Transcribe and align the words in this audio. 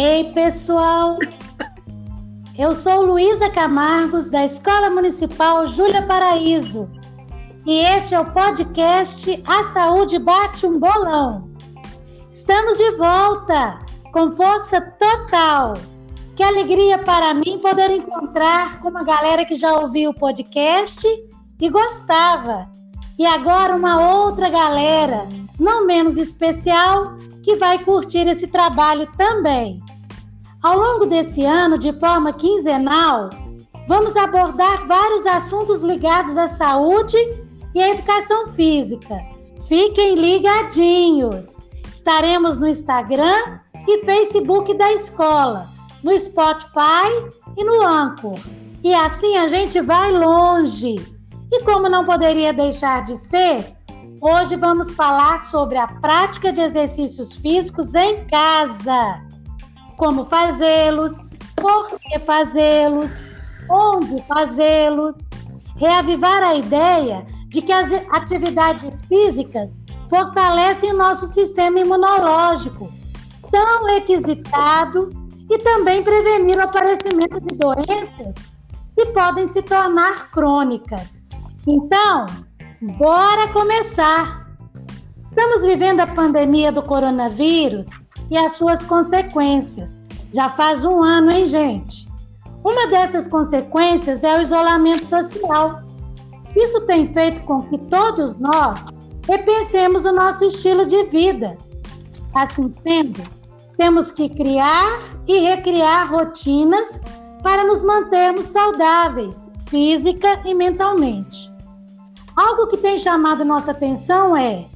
Ei, 0.00 0.30
pessoal! 0.32 1.18
Eu 2.56 2.72
sou 2.72 3.02
Luísa 3.04 3.50
Camargos, 3.50 4.30
da 4.30 4.44
Escola 4.44 4.88
Municipal 4.90 5.66
Júlia 5.66 6.06
Paraíso, 6.06 6.88
e 7.66 7.80
este 7.80 8.14
é 8.14 8.20
o 8.20 8.32
podcast 8.32 9.42
A 9.44 9.64
Saúde 9.64 10.20
Bate 10.20 10.64
um 10.64 10.78
Bolão. 10.78 11.50
Estamos 12.30 12.78
de 12.78 12.92
volta, 12.92 13.80
com 14.12 14.30
força 14.30 14.80
total. 14.80 15.74
Que 16.36 16.44
alegria 16.44 16.98
para 16.98 17.34
mim 17.34 17.58
poder 17.60 17.90
encontrar 17.90 18.80
com 18.80 18.90
uma 18.90 19.02
galera 19.02 19.44
que 19.44 19.56
já 19.56 19.80
ouviu 19.80 20.10
o 20.10 20.14
podcast 20.14 21.04
e 21.60 21.68
gostava. 21.68 22.70
E 23.18 23.26
agora 23.26 23.74
uma 23.74 24.12
outra 24.12 24.48
galera, 24.48 25.26
não 25.58 25.84
menos 25.84 26.16
especial, 26.16 27.16
que 27.42 27.56
vai 27.56 27.82
curtir 27.82 28.28
esse 28.28 28.46
trabalho 28.46 29.08
também. 29.16 29.82
Ao 30.60 30.76
longo 30.76 31.06
desse 31.06 31.44
ano, 31.44 31.78
de 31.78 31.92
forma 31.92 32.32
quinzenal, 32.32 33.30
vamos 33.86 34.16
abordar 34.16 34.88
vários 34.88 35.24
assuntos 35.24 35.82
ligados 35.82 36.36
à 36.36 36.48
saúde 36.48 37.16
e 37.72 37.80
à 37.80 37.90
educação 37.90 38.48
física. 38.48 39.14
Fiquem 39.68 40.16
ligadinhos! 40.16 41.58
Estaremos 41.92 42.58
no 42.58 42.66
Instagram 42.66 43.60
e 43.86 44.04
Facebook 44.04 44.74
da 44.74 44.92
escola, 44.94 45.68
no 46.02 46.18
Spotify 46.18 47.06
e 47.56 47.62
no 47.62 47.80
Anchor. 47.80 48.38
E 48.82 48.92
assim 48.92 49.36
a 49.36 49.46
gente 49.46 49.80
vai 49.80 50.10
longe. 50.10 50.96
E 51.52 51.62
como 51.62 51.88
não 51.88 52.04
poderia 52.04 52.52
deixar 52.52 53.04
de 53.04 53.16
ser, 53.16 53.76
hoje 54.20 54.56
vamos 54.56 54.96
falar 54.96 55.40
sobre 55.40 55.78
a 55.78 55.86
prática 55.86 56.50
de 56.50 56.60
exercícios 56.60 57.34
físicos 57.34 57.94
em 57.94 58.26
casa 58.26 59.27
como 59.98 60.24
fazê-los, 60.24 61.28
por 61.56 61.98
que 61.98 62.18
fazê-los, 62.20 63.10
onde 63.68 64.24
fazê-los, 64.26 65.14
reavivar 65.76 66.42
a 66.42 66.54
ideia 66.54 67.26
de 67.48 67.60
que 67.60 67.72
as 67.72 67.90
atividades 68.10 69.02
físicas 69.02 69.70
fortalecem 70.08 70.92
o 70.92 70.96
nosso 70.96 71.26
sistema 71.26 71.80
imunológico, 71.80 72.90
tão 73.50 73.84
requisitado, 73.86 75.10
e 75.50 75.58
também 75.60 76.02
prevenir 76.02 76.58
o 76.58 76.64
aparecimento 76.64 77.40
de 77.40 77.56
doenças 77.56 78.34
que 78.94 79.06
podem 79.06 79.46
se 79.46 79.62
tornar 79.62 80.30
crônicas. 80.30 81.26
Então, 81.66 82.26
bora 82.98 83.48
começar! 83.48 84.46
Estamos 85.30 85.62
vivendo 85.62 86.00
a 86.00 86.06
pandemia 86.06 86.70
do 86.70 86.82
coronavírus 86.82 87.88
e 88.30 88.36
as 88.36 88.52
suas 88.52 88.84
consequências. 88.84 89.94
Já 90.32 90.48
faz 90.48 90.84
um 90.84 91.02
ano, 91.02 91.30
hein, 91.30 91.46
gente? 91.46 92.08
Uma 92.64 92.88
dessas 92.88 93.26
consequências 93.26 94.24
é 94.24 94.36
o 94.38 94.42
isolamento 94.42 95.06
social. 95.06 95.82
Isso 96.56 96.80
tem 96.82 97.06
feito 97.12 97.40
com 97.42 97.62
que 97.62 97.78
todos 97.78 98.36
nós 98.36 98.84
repensemos 99.26 100.04
o 100.04 100.12
nosso 100.12 100.44
estilo 100.44 100.86
de 100.86 101.04
vida. 101.04 101.56
Assim 102.34 102.72
sendo, 102.82 103.22
temos 103.76 104.10
que 104.10 104.28
criar 104.28 104.98
e 105.26 105.38
recriar 105.38 106.10
rotinas 106.10 107.00
para 107.42 107.64
nos 107.64 107.82
mantermos 107.82 108.46
saudáveis, 108.46 109.50
física 109.68 110.40
e 110.44 110.54
mentalmente. 110.54 111.52
Algo 112.36 112.66
que 112.66 112.76
tem 112.76 112.98
chamado 112.98 113.44
nossa 113.44 113.70
atenção 113.70 114.36
é 114.36 114.66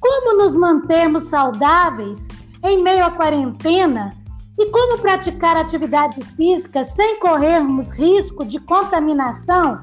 como 0.00 0.38
nos 0.38 0.54
mantermos 0.54 1.24
saudáveis 1.24 2.28
em 2.64 2.82
meio 2.82 3.04
à 3.04 3.10
quarentena 3.10 4.16
e 4.58 4.66
como 4.66 4.98
praticar 4.98 5.56
atividade 5.56 6.20
física 6.36 6.84
sem 6.84 7.20
corrermos 7.20 7.96
risco 7.96 8.44
de 8.44 8.58
contaminação 8.58 9.80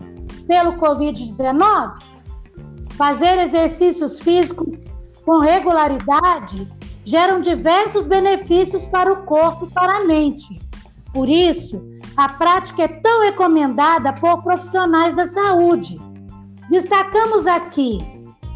pelo 0.47 0.73
Covid-19? 0.73 2.01
Fazer 2.97 3.39
exercícios 3.39 4.19
físicos 4.19 4.77
com 5.25 5.39
regularidade 5.39 6.67
geram 7.03 7.39
diversos 7.39 8.05
benefícios 8.05 8.87
para 8.87 9.11
o 9.11 9.23
corpo 9.23 9.65
e 9.65 9.69
para 9.71 9.97
a 9.97 10.03
mente. 10.05 10.59
Por 11.13 11.29
isso, 11.29 11.81
a 12.17 12.29
prática 12.29 12.83
é 12.83 12.87
tão 12.87 13.21
recomendada 13.21 14.11
por 14.13 14.43
profissionais 14.43 15.15
da 15.15 15.27
saúde. 15.27 15.99
Destacamos 16.69 17.47
aqui: 17.47 17.99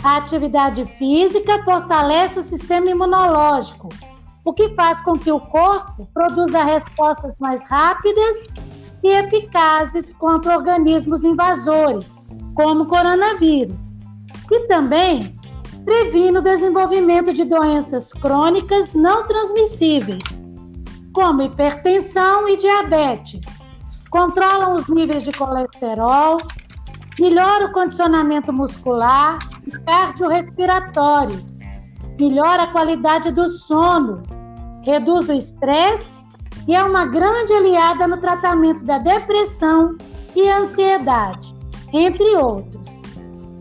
a 0.03 0.17
atividade 0.17 0.85
física 0.85 1.63
fortalece 1.63 2.39
o 2.39 2.43
sistema 2.43 2.89
imunológico 2.89 3.89
o 4.49 4.53
que 4.53 4.69
faz 4.69 4.99
com 5.01 5.13
que 5.13 5.31
o 5.31 5.39
corpo 5.39 6.07
produza 6.13 6.63
respostas 6.63 7.35
mais 7.39 7.63
rápidas 7.69 8.47
e 9.03 9.09
eficazes 9.09 10.11
contra 10.13 10.57
organismos 10.57 11.23
invasores, 11.23 12.17
como 12.55 12.83
o 12.83 12.87
coronavírus. 12.87 13.75
E 14.51 14.67
também 14.67 15.33
previne 15.85 16.39
o 16.39 16.41
desenvolvimento 16.41 17.31
de 17.31 17.45
doenças 17.45 18.11
crônicas 18.11 18.93
não 18.93 19.27
transmissíveis, 19.27 20.23
como 21.13 21.43
hipertensão 21.43 22.47
e 22.49 22.57
diabetes. 22.57 23.45
Controlam 24.09 24.75
os 24.75 24.87
níveis 24.87 25.23
de 25.23 25.31
colesterol, 25.31 26.41
melhora 27.19 27.67
o 27.67 27.71
condicionamento 27.71 28.51
muscular 28.51 29.37
cardiorrespiratório, 29.69 31.39
melhora 32.19 32.63
a 32.63 32.67
qualidade 32.67 33.31
do 33.31 33.47
sono, 33.47 34.23
reduz 34.83 35.29
o 35.29 35.33
estresse 35.33 36.25
e 36.67 36.75
é 36.75 36.83
uma 36.83 37.05
grande 37.05 37.53
aliada 37.53 38.07
no 38.07 38.17
tratamento 38.17 38.83
da 38.83 38.97
depressão 38.97 39.97
e 40.35 40.49
ansiedade, 40.49 41.53
entre 41.93 42.35
outros. 42.35 43.01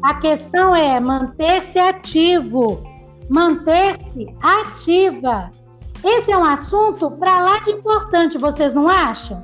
A 0.03 0.15
questão 0.15 0.75
é 0.75 1.01
manter-se 1.01 1.79
ativo, 1.79 2.83
manter-se 3.29 4.27
ativa. 4.43 5.51
Esse 6.05 6.31
é 6.31 6.39
um 6.39 6.45
assunto 6.45 7.11
para 7.13 7.43
lá 7.43 7.59
de 7.61 7.73
importante, 7.73 8.39
vocês 8.39 8.75
não 8.75 8.89
acham? 8.89 9.43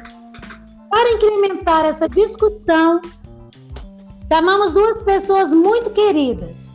Para 0.88 1.12
incrementar 1.12 1.84
essa 1.84 2.08
discussão, 2.08 3.00
chamamos 4.28 4.72
duas 4.72 5.00
pessoas 5.02 5.52
muito 5.52 5.90
queridas 5.90 6.74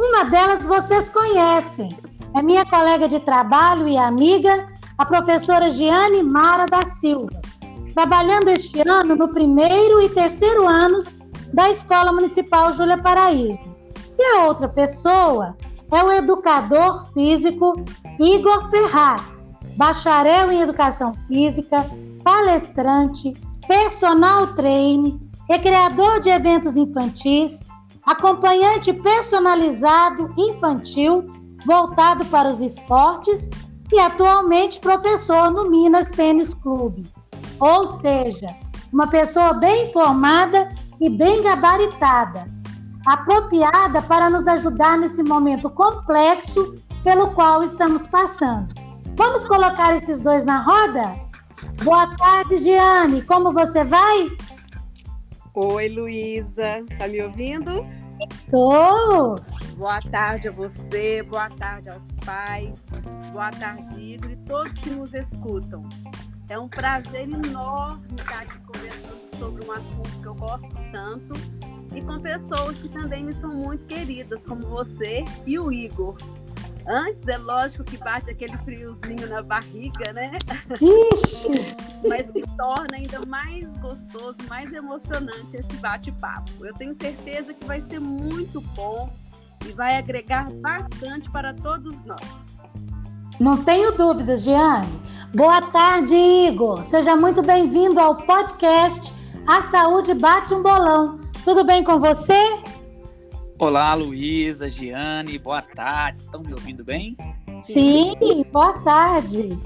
uma 0.00 0.24
delas 0.24 0.66
vocês 0.66 1.10
conhecem. 1.10 1.94
É 2.34 2.40
minha 2.40 2.64
colega 2.64 3.06
de 3.06 3.20
trabalho 3.20 3.86
e 3.86 3.98
amiga, 3.98 4.66
a 4.96 5.04
professora 5.04 5.68
Giane 5.68 6.22
Mara 6.22 6.64
da 6.64 6.86
Silva, 6.86 7.38
trabalhando 7.92 8.48
este 8.48 8.80
ano 8.88 9.14
no 9.14 9.28
primeiro 9.28 10.00
e 10.00 10.08
terceiro 10.08 10.66
anos 10.66 11.04
da 11.52 11.68
Escola 11.68 12.12
Municipal 12.12 12.72
Júlia 12.72 12.96
Paraíso. 12.96 13.60
E 14.18 14.22
a 14.22 14.46
outra 14.46 14.70
pessoa 14.70 15.54
é 15.92 16.02
o 16.02 16.12
educador 16.12 17.12
físico 17.12 17.74
Igor 18.18 18.70
Ferraz, 18.70 19.44
bacharel 19.76 20.50
em 20.50 20.62
educação 20.62 21.14
física, 21.28 21.84
palestrante, 22.24 23.34
personal 23.68 24.46
trainer, 24.54 25.12
recreador 25.50 26.20
de 26.20 26.30
eventos 26.30 26.76
infantis, 26.76 27.66
acompanhante 28.06 28.92
personalizado 28.92 30.32
infantil 30.38 31.28
voltado 31.66 32.24
para 32.26 32.48
os 32.48 32.60
esportes 32.60 33.50
e 33.92 33.98
atualmente 33.98 34.78
professor 34.78 35.50
no 35.50 35.68
Minas 35.68 36.08
Tênis 36.12 36.54
Clube. 36.54 37.04
Ou 37.58 37.88
seja, 37.88 38.54
uma 38.92 39.08
pessoa 39.08 39.52
bem 39.54 39.92
formada 39.92 40.68
e 41.00 41.10
bem 41.10 41.42
gabaritada, 41.42 42.46
apropriada 43.04 44.00
para 44.02 44.30
nos 44.30 44.46
ajudar 44.46 44.98
nesse 44.98 45.20
momento 45.20 45.68
complexo 45.68 46.76
pelo 47.02 47.26
qual 47.32 47.64
estamos 47.64 48.06
passando. 48.06 48.72
Vamos 49.16 49.44
colocar 49.44 49.96
esses 49.96 50.20
dois 50.20 50.44
na 50.44 50.62
roda? 50.62 51.12
Boa 51.82 52.06
tarde, 52.16 52.58
Giane. 52.58 53.22
Como 53.22 53.52
você 53.52 53.84
vai? 53.84 54.30
Oi, 55.52 55.88
Luísa. 55.88 56.84
Tá 56.96 57.08
me 57.08 57.20
ouvindo? 57.22 57.84
Estou. 58.20 59.34
Boa 59.76 59.98
tarde 60.00 60.48
a 60.48 60.52
você, 60.52 61.22
boa 61.24 61.50
tarde 61.50 61.88
aos 61.88 62.14
pais, 62.16 62.88
boa 63.32 63.50
tarde, 63.50 63.98
Igor 63.98 64.30
e 64.30 64.36
todos 64.36 64.78
que 64.78 64.90
nos 64.90 65.12
escutam. 65.14 65.80
É 66.48 66.58
um 66.58 66.68
prazer 66.68 67.22
enorme 67.22 68.02
estar 68.16 68.42
aqui 68.42 68.64
conversando 68.64 69.38
sobre 69.38 69.66
um 69.66 69.72
assunto 69.72 70.20
que 70.20 70.26
eu 70.26 70.34
gosto 70.34 70.70
tanto, 70.92 71.34
e 71.94 72.00
com 72.02 72.20
pessoas 72.20 72.78
que 72.78 72.88
também 72.88 73.24
me 73.24 73.32
são 73.32 73.52
muito 73.52 73.86
queridas, 73.86 74.44
como 74.44 74.60
você 74.62 75.24
e 75.46 75.58
o 75.58 75.72
Igor. 75.72 76.16
Antes 76.86 77.28
é 77.28 77.36
lógico 77.36 77.84
que 77.84 77.96
bate 77.98 78.30
aquele 78.30 78.56
friozinho 78.58 79.28
na 79.28 79.42
barriga, 79.42 80.12
né? 80.12 80.32
Ixi. 81.12 81.76
Mas 82.08 82.30
que 82.30 82.42
torna 82.56 82.96
ainda 82.96 83.20
mais 83.26 83.76
gostoso, 83.76 84.38
mais 84.48 84.72
emocionante 84.72 85.56
esse 85.56 85.72
bate-papo. 85.76 86.64
Eu 86.64 86.74
tenho 86.74 86.94
certeza 86.94 87.52
que 87.52 87.66
vai 87.66 87.80
ser 87.80 88.00
muito 88.00 88.60
bom 88.74 89.12
e 89.66 89.72
vai 89.72 89.98
agregar 89.98 90.50
bastante 90.62 91.30
para 91.30 91.52
todos 91.52 92.02
nós. 92.04 92.20
Não 93.38 93.62
tenho 93.62 93.92
dúvidas, 93.92 94.42
Giane. 94.42 95.00
Boa 95.34 95.62
tarde, 95.62 96.14
Igor. 96.14 96.82
Seja 96.84 97.16
muito 97.16 97.42
bem-vindo 97.42 98.00
ao 98.00 98.16
podcast 98.16 99.12
A 99.46 99.62
Saúde 99.64 100.12
Bate 100.14 100.52
um 100.52 100.62
Bolão. 100.62 101.20
Tudo 101.44 101.64
bem 101.64 101.84
com 101.84 101.98
você? 101.98 102.34
Olá, 103.60 103.92
Luísa, 103.92 104.70
Giane, 104.70 105.38
boa 105.38 105.60
tarde. 105.60 106.20
Estão 106.20 106.40
me 106.40 106.50
ouvindo 106.54 106.82
bem? 106.82 107.14
Sim, 107.62 108.16
boa 108.50 108.72
tarde. 108.78 109.58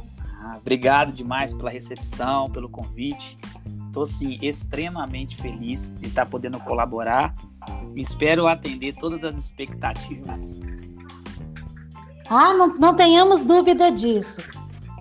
Ah, 0.43 0.57
obrigado 0.61 1.13
demais 1.13 1.55
pela 1.55 1.71
recepção, 1.71 2.51
pelo 2.51 2.69
convite. 2.69 3.39
Estou, 3.87 4.05
sim, 4.05 4.37
extremamente 4.43 5.37
feliz 5.37 5.95
de 6.01 6.09
estar 6.09 6.27
podendo 6.27 6.59
colaborar. 6.59 7.37
Espero 7.95 8.49
atender 8.49 8.97
todas 8.97 9.23
as 9.23 9.37
expectativas. 9.37 10.59
Ah, 12.29 12.53
não, 12.53 12.77
não 12.77 12.95
tenhamos 12.97 13.45
dúvida 13.45 13.93
disso. 13.93 14.41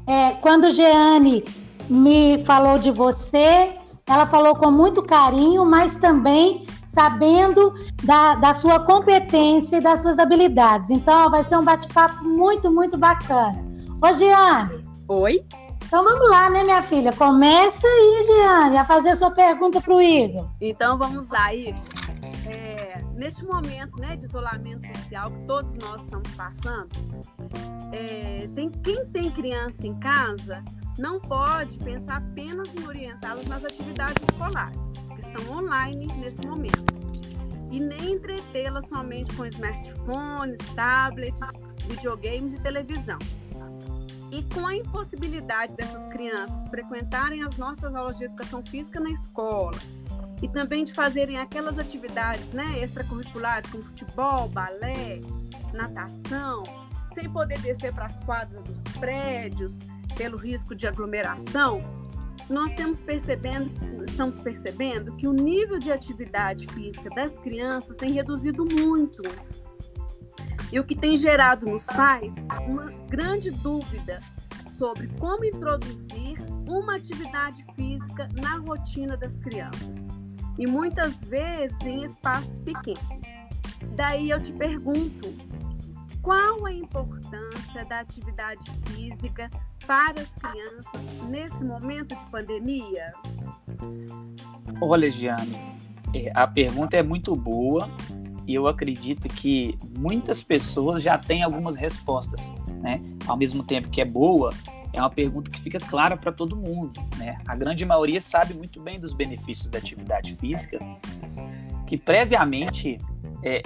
É, 0.05 0.33
quando 0.33 0.69
Jeane 0.69 1.43
me 1.89 2.45
falou 2.45 2.77
de 2.77 2.91
você, 2.91 3.75
ela 4.05 4.27
falou 4.27 4.55
com 4.55 4.69
muito 4.69 5.01
carinho, 5.01 5.65
mas 5.65 5.95
também 5.95 6.67
sabendo 6.93 7.73
da, 8.03 8.35
da 8.35 8.53
sua 8.53 8.79
competência 8.79 9.77
e 9.77 9.81
das 9.81 10.01
suas 10.01 10.19
habilidades. 10.19 10.91
Então, 10.91 11.29
vai 11.29 11.43
ser 11.43 11.57
um 11.57 11.63
bate-papo 11.63 12.23
muito, 12.23 12.71
muito 12.71 12.97
bacana. 12.97 13.65
Ô, 13.99 14.13
Giane. 14.13 14.85
Oi. 15.07 15.43
Então 15.85 16.03
vamos 16.03 16.27
lá, 16.27 16.49
né, 16.49 16.63
minha 16.63 16.81
filha? 16.81 17.13
Começa 17.13 17.85
aí, 17.85 18.23
Giane, 18.25 18.77
a 18.77 18.85
fazer 18.85 19.09
a 19.09 19.15
sua 19.15 19.29
pergunta 19.29 19.79
para 19.79 19.93
o 19.93 20.01
Igor. 20.01 20.49
Então 20.59 20.97
vamos 20.97 21.27
lá, 21.27 21.53
Igor. 21.53 21.79
É, 22.47 22.99
neste 23.13 23.45
momento 23.45 23.99
né, 23.99 24.15
de 24.15 24.25
isolamento 24.25 24.87
social 24.87 25.29
que 25.29 25.39
todos 25.45 25.75
nós 25.75 26.01
estamos 26.01 26.31
passando, 26.31 26.89
é, 27.91 28.49
tem, 28.55 28.69
quem 28.69 29.05
tem 29.07 29.29
criança 29.29 29.85
em 29.85 29.93
casa 29.99 30.63
não 30.97 31.19
pode 31.19 31.77
pensar 31.77 32.17
apenas 32.17 32.67
em 32.73 32.87
orientá-los 32.87 33.45
nas 33.45 33.63
atividades 33.63 34.23
escolares 34.31 34.92
estão 35.23 35.57
online 35.57 36.07
nesse 36.17 36.45
momento. 36.45 36.93
E 37.71 37.79
nem 37.79 38.13
entretê-la 38.13 38.81
somente 38.81 39.35
com 39.35 39.45
smartphones, 39.45 40.59
tablets, 40.75 41.41
videogames 41.87 42.53
e 42.53 42.59
televisão. 42.59 43.17
E 44.31 44.43
com 44.53 44.65
a 44.65 44.75
impossibilidade 44.75 45.75
dessas 45.75 46.05
crianças 46.11 46.67
frequentarem 46.67 47.43
as 47.43 47.57
nossas 47.57 47.93
aulas 47.95 48.17
de 48.17 48.25
educação 48.25 48.63
física 48.65 48.99
na 48.99 49.09
escola 49.09 49.77
e 50.41 50.47
também 50.47 50.83
de 50.83 50.91
fazerem 50.91 51.39
aquelas 51.39 51.79
atividades 51.79 52.51
né, 52.51 52.79
extracurriculares 52.83 53.69
como 53.71 53.83
futebol, 53.83 54.49
balé, 54.49 55.21
natação, 55.73 56.63
sem 57.13 57.29
poder 57.29 57.59
descer 57.59 57.93
para 57.93 58.05
as 58.05 58.19
quadras 58.19 58.61
dos 58.63 58.81
prédios 58.99 59.79
pelo 60.17 60.37
risco 60.37 60.75
de 60.75 60.87
aglomeração, 60.87 61.81
nós 62.49 62.71
estamos 62.71 63.01
percebendo, 63.01 63.71
estamos 64.05 64.39
percebendo 64.39 65.15
que 65.15 65.27
o 65.27 65.33
nível 65.33 65.79
de 65.79 65.91
atividade 65.91 66.67
física 66.67 67.09
das 67.09 67.37
crianças 67.37 67.95
tem 67.95 68.11
reduzido 68.11 68.65
muito. 68.65 69.21
E 70.71 70.79
o 70.79 70.83
que 70.83 70.95
tem 70.95 71.15
gerado 71.15 71.65
nos 71.65 71.85
pais 71.85 72.35
uma 72.67 72.91
grande 73.07 73.51
dúvida 73.51 74.19
sobre 74.77 75.07
como 75.19 75.45
introduzir 75.45 76.39
uma 76.67 76.95
atividade 76.95 77.63
física 77.75 78.27
na 78.41 78.57
rotina 78.57 79.15
das 79.15 79.37
crianças. 79.37 80.07
E 80.57 80.67
muitas 80.67 81.23
vezes 81.23 81.79
em 81.81 82.03
espaços 82.03 82.59
pequenos. 82.59 83.03
Daí 83.95 84.29
eu 84.29 84.41
te 84.41 84.51
pergunto, 84.51 85.33
qual 86.23 86.65
a 86.65 86.71
importância 86.71 87.83
da 87.85 87.99
atividade 87.99 88.71
física 88.87 89.49
para 89.85 90.21
as 90.21 90.29
crianças 90.29 91.01
nesse 91.29 91.63
momento 91.65 92.15
de 92.15 92.25
pandemia? 92.31 93.13
Olha, 94.81 95.11
Giane, 95.11 95.53
é, 96.15 96.31
a 96.33 96.47
pergunta 96.47 96.95
é 96.95 97.03
muito 97.03 97.35
boa 97.35 97.89
e 98.47 98.55
eu 98.55 98.67
acredito 98.67 99.27
que 99.27 99.77
muitas 99.97 100.41
pessoas 100.41 101.03
já 101.03 101.17
têm 101.17 101.43
algumas 101.43 101.75
respostas, 101.75 102.53
né? 102.81 103.01
Ao 103.27 103.35
mesmo 103.35 103.63
tempo 103.63 103.89
que 103.89 103.99
é 103.99 104.05
boa, 104.05 104.51
é 104.93 104.99
uma 105.01 105.09
pergunta 105.09 105.51
que 105.51 105.59
fica 105.59 105.79
clara 105.79 106.15
para 106.15 106.31
todo 106.31 106.55
mundo, 106.55 107.01
né? 107.17 107.37
A 107.45 107.55
grande 107.55 107.85
maioria 107.85 108.21
sabe 108.21 108.53
muito 108.53 108.79
bem 108.79 108.97
dos 108.97 109.13
benefícios 109.13 109.69
da 109.69 109.77
atividade 109.77 110.33
física, 110.35 110.79
que 111.85 111.97
previamente 111.97 112.97
é, 113.43 113.61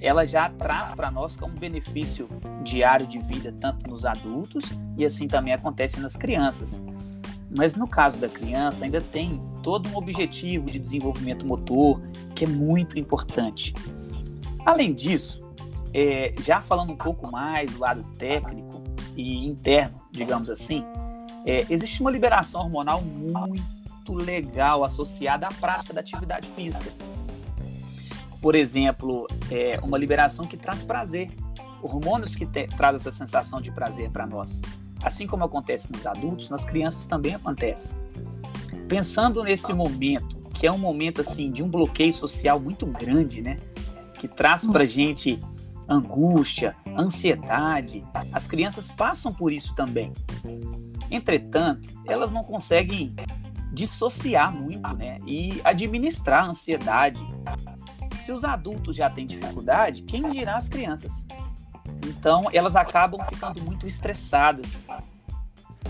ela 0.00 0.24
já 0.24 0.48
traz 0.48 0.94
para 0.94 1.10
nós 1.10 1.36
como 1.36 1.54
benefício 1.54 2.28
diário 2.64 3.06
de 3.06 3.18
vida, 3.18 3.54
tanto 3.60 3.88
nos 3.88 4.06
adultos 4.06 4.64
e 4.96 5.04
assim 5.04 5.28
também 5.28 5.52
acontece 5.52 6.00
nas 6.00 6.16
crianças. 6.16 6.82
Mas 7.54 7.74
no 7.74 7.86
caso 7.86 8.20
da 8.20 8.28
criança, 8.28 8.84
ainda 8.84 9.00
tem 9.00 9.42
todo 9.62 9.88
um 9.90 9.96
objetivo 9.96 10.70
de 10.70 10.78
desenvolvimento 10.78 11.44
motor 11.44 12.00
que 12.34 12.44
é 12.44 12.48
muito 12.48 12.98
importante. 12.98 13.74
Além 14.64 14.94
disso, 14.94 15.44
é, 15.92 16.32
já 16.40 16.60
falando 16.60 16.92
um 16.92 16.96
pouco 16.96 17.30
mais 17.30 17.70
do 17.70 17.80
lado 17.80 18.04
técnico 18.16 18.80
e 19.16 19.46
interno, 19.46 20.00
digamos 20.12 20.48
assim, 20.48 20.84
é, 21.44 21.66
existe 21.68 22.00
uma 22.00 22.10
liberação 22.10 22.62
hormonal 22.62 23.02
muito 23.02 24.12
legal 24.12 24.84
associada 24.84 25.46
à 25.46 25.52
prática 25.52 25.92
da 25.92 26.00
atividade 26.00 26.46
física 26.48 26.90
por 28.40 28.54
exemplo, 28.54 29.26
é, 29.50 29.78
uma 29.82 29.98
liberação 29.98 30.46
que 30.46 30.56
traz 30.56 30.82
prazer, 30.82 31.30
hormônios 31.82 32.34
que 32.34 32.46
te, 32.46 32.66
traz 32.68 32.96
essa 32.96 33.12
sensação 33.12 33.60
de 33.60 33.70
prazer 33.70 34.10
para 34.10 34.26
nós. 34.26 34.60
Assim 35.02 35.26
como 35.26 35.44
acontece 35.44 35.90
nos 35.92 36.06
adultos, 36.06 36.50
nas 36.50 36.64
crianças 36.64 37.06
também 37.06 37.34
acontece. 37.34 37.94
Pensando 38.88 39.42
nesse 39.42 39.72
momento, 39.72 40.36
que 40.52 40.66
é 40.66 40.72
um 40.72 40.78
momento 40.78 41.20
assim 41.20 41.50
de 41.50 41.62
um 41.62 41.68
bloqueio 41.68 42.12
social 42.12 42.60
muito 42.60 42.86
grande, 42.86 43.40
né? 43.40 43.58
Que 44.18 44.28
traz 44.28 44.66
para 44.66 44.84
gente 44.84 45.40
angústia, 45.88 46.76
ansiedade. 46.96 48.02
As 48.32 48.46
crianças 48.46 48.90
passam 48.90 49.32
por 49.32 49.52
isso 49.52 49.74
também. 49.74 50.12
Entretanto, 51.10 51.88
elas 52.06 52.30
não 52.30 52.44
conseguem 52.44 53.14
dissociar 53.72 54.54
muito, 54.54 54.94
né? 54.96 55.18
E 55.26 55.60
administrar 55.64 56.44
a 56.44 56.48
ansiedade, 56.48 57.24
se 58.20 58.32
os 58.32 58.44
adultos 58.44 58.96
já 58.96 59.08
têm 59.10 59.26
dificuldade, 59.26 60.02
quem 60.02 60.28
dirá 60.28 60.56
as 60.56 60.68
crianças? 60.68 61.26
Então, 62.06 62.42
elas 62.52 62.76
acabam 62.76 63.20
ficando 63.26 63.62
muito 63.62 63.86
estressadas. 63.86 64.84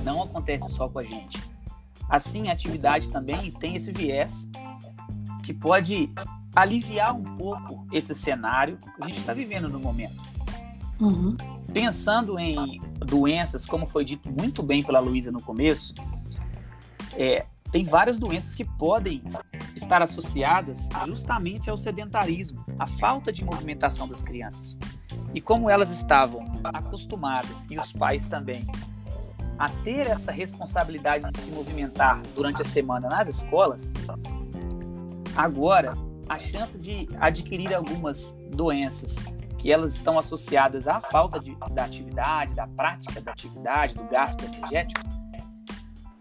Não 0.02 0.22
acontece 0.22 0.68
só 0.70 0.88
com 0.88 0.98
a 0.98 1.04
gente. 1.04 1.38
Assim, 2.08 2.48
a 2.48 2.52
atividade 2.52 3.10
também 3.10 3.50
tem 3.52 3.76
esse 3.76 3.92
viés 3.92 4.48
que 5.42 5.52
pode 5.52 6.12
aliviar 6.54 7.14
um 7.14 7.36
pouco 7.36 7.86
esse 7.92 8.14
cenário 8.14 8.76
que 8.76 9.02
a 9.02 9.08
gente 9.08 9.18
está 9.18 9.32
vivendo 9.32 9.68
no 9.68 9.78
momento. 9.78 10.20
Uhum. 11.00 11.36
Pensando 11.72 12.38
em 12.38 12.80
doenças, 12.98 13.64
como 13.64 13.86
foi 13.86 14.04
dito 14.04 14.30
muito 14.30 14.62
bem 14.62 14.82
pela 14.82 14.98
Luísa 14.98 15.30
no 15.30 15.40
começo, 15.40 15.94
é, 17.14 17.46
tem 17.70 17.84
várias 17.84 18.18
doenças 18.18 18.54
que 18.54 18.64
podem 18.64 19.22
estar 19.76 20.02
associadas 20.02 20.88
justamente 21.06 21.70
ao 21.70 21.76
sedentarismo, 21.76 22.64
à 22.78 22.86
falta 22.86 23.32
de 23.32 23.44
movimentação 23.44 24.08
das 24.08 24.22
crianças. 24.22 24.78
E 25.34 25.40
como 25.40 25.70
elas 25.70 25.90
estavam 25.90 26.44
acostumadas, 26.64 27.66
e 27.70 27.78
os 27.78 27.92
pais 27.92 28.26
também, 28.26 28.66
a 29.58 29.68
ter 29.68 30.06
essa 30.06 30.32
responsabilidade 30.32 31.28
de 31.28 31.40
se 31.40 31.50
movimentar 31.50 32.20
durante 32.34 32.62
a 32.62 32.64
semana 32.64 33.08
nas 33.08 33.28
escolas, 33.28 33.94
agora 35.36 35.94
a 36.28 36.38
chance 36.38 36.78
de 36.78 37.08
adquirir 37.20 37.74
algumas 37.74 38.36
doenças 38.52 39.16
que 39.58 39.70
elas 39.70 39.92
estão 39.92 40.18
associadas 40.18 40.88
à 40.88 41.00
falta 41.00 41.38
de, 41.38 41.54
da 41.72 41.84
atividade, 41.84 42.54
da 42.54 42.66
prática 42.66 43.20
da 43.20 43.32
atividade, 43.32 43.94
do 43.94 44.04
gasto 44.04 44.42
energético, 44.44 45.02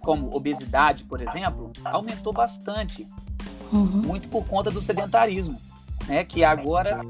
como 0.10 0.36
obesidade, 0.36 1.04
por 1.04 1.22
exemplo, 1.22 1.72
aumentou 1.86 2.34
bastante, 2.34 3.08
uhum. 3.72 4.02
muito 4.08 4.28
por 4.28 4.44
conta 4.48 4.72
do 4.72 4.82
sedentarismo, 4.82 5.62
né, 6.08 6.24
que 6.24 6.44
agora 6.44 7.02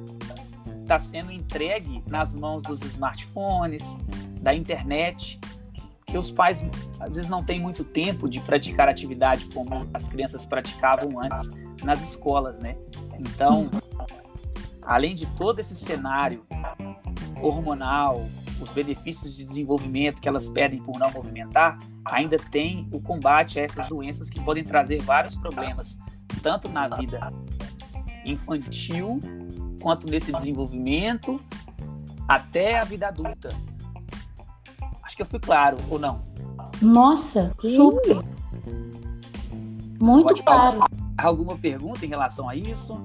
está 0.82 1.00
sendo 1.00 1.32
entregue 1.32 2.04
nas 2.06 2.36
mãos 2.36 2.62
dos 2.62 2.82
smartphones, 2.82 3.98
da 4.42 4.54
internet, 4.54 5.40
que 6.06 6.18
os 6.18 6.30
pais 6.30 6.62
às 7.00 7.16
vezes 7.16 7.30
não 7.30 7.42
têm 7.42 7.58
muito 7.58 7.86
tempo 7.86 8.28
de 8.28 8.42
praticar 8.42 8.90
atividade 8.90 9.46
como 9.46 9.90
as 9.94 10.10
crianças 10.10 10.46
praticavam 10.46 11.22
antes 11.22 11.50
nas 11.82 12.04
escolas, 12.04 12.60
né? 12.60 12.76
Então, 13.18 13.70
além 14.82 15.16
de 15.16 15.26
todo 15.26 15.60
esse 15.60 15.74
cenário 15.74 16.44
hormonal, 17.42 18.28
os 18.62 18.70
benefícios 18.70 19.36
de 19.36 19.44
desenvolvimento 19.44 20.22
que 20.22 20.28
elas 20.28 20.50
perdem 20.50 20.80
por 20.80 20.98
não 20.98 21.12
movimentar, 21.12 21.80
ainda 22.06 22.38
tem 22.38 22.88
o 22.92 23.02
combate 23.02 23.60
a 23.60 23.64
essas 23.64 23.88
doenças 23.90 24.30
que 24.30 24.40
podem 24.40 24.64
trazer 24.64 25.02
vários 25.02 25.36
problemas, 25.36 25.98
tanto 26.42 26.68
na 26.70 26.88
vida 26.88 27.30
infantil, 28.26 29.20
quanto 29.82 30.08
nesse 30.08 30.32
desenvolvimento, 30.32 31.40
até 32.28 32.80
a 32.80 32.84
vida 32.84 33.08
adulta. 33.08 33.56
Acho 35.04 35.16
que 35.16 35.22
eu 35.22 35.26
fui 35.26 35.40
claro, 35.40 35.78
ou 35.90 35.98
não? 35.98 36.22
Nossa, 36.82 37.52
super. 37.60 38.24
Muito 40.00 40.28
Pode 40.28 40.44
claro. 40.44 40.80
Alguma 41.18 41.58
pergunta 41.58 42.06
em 42.06 42.10
relação 42.10 42.48
a 42.48 42.56
isso? 42.56 42.96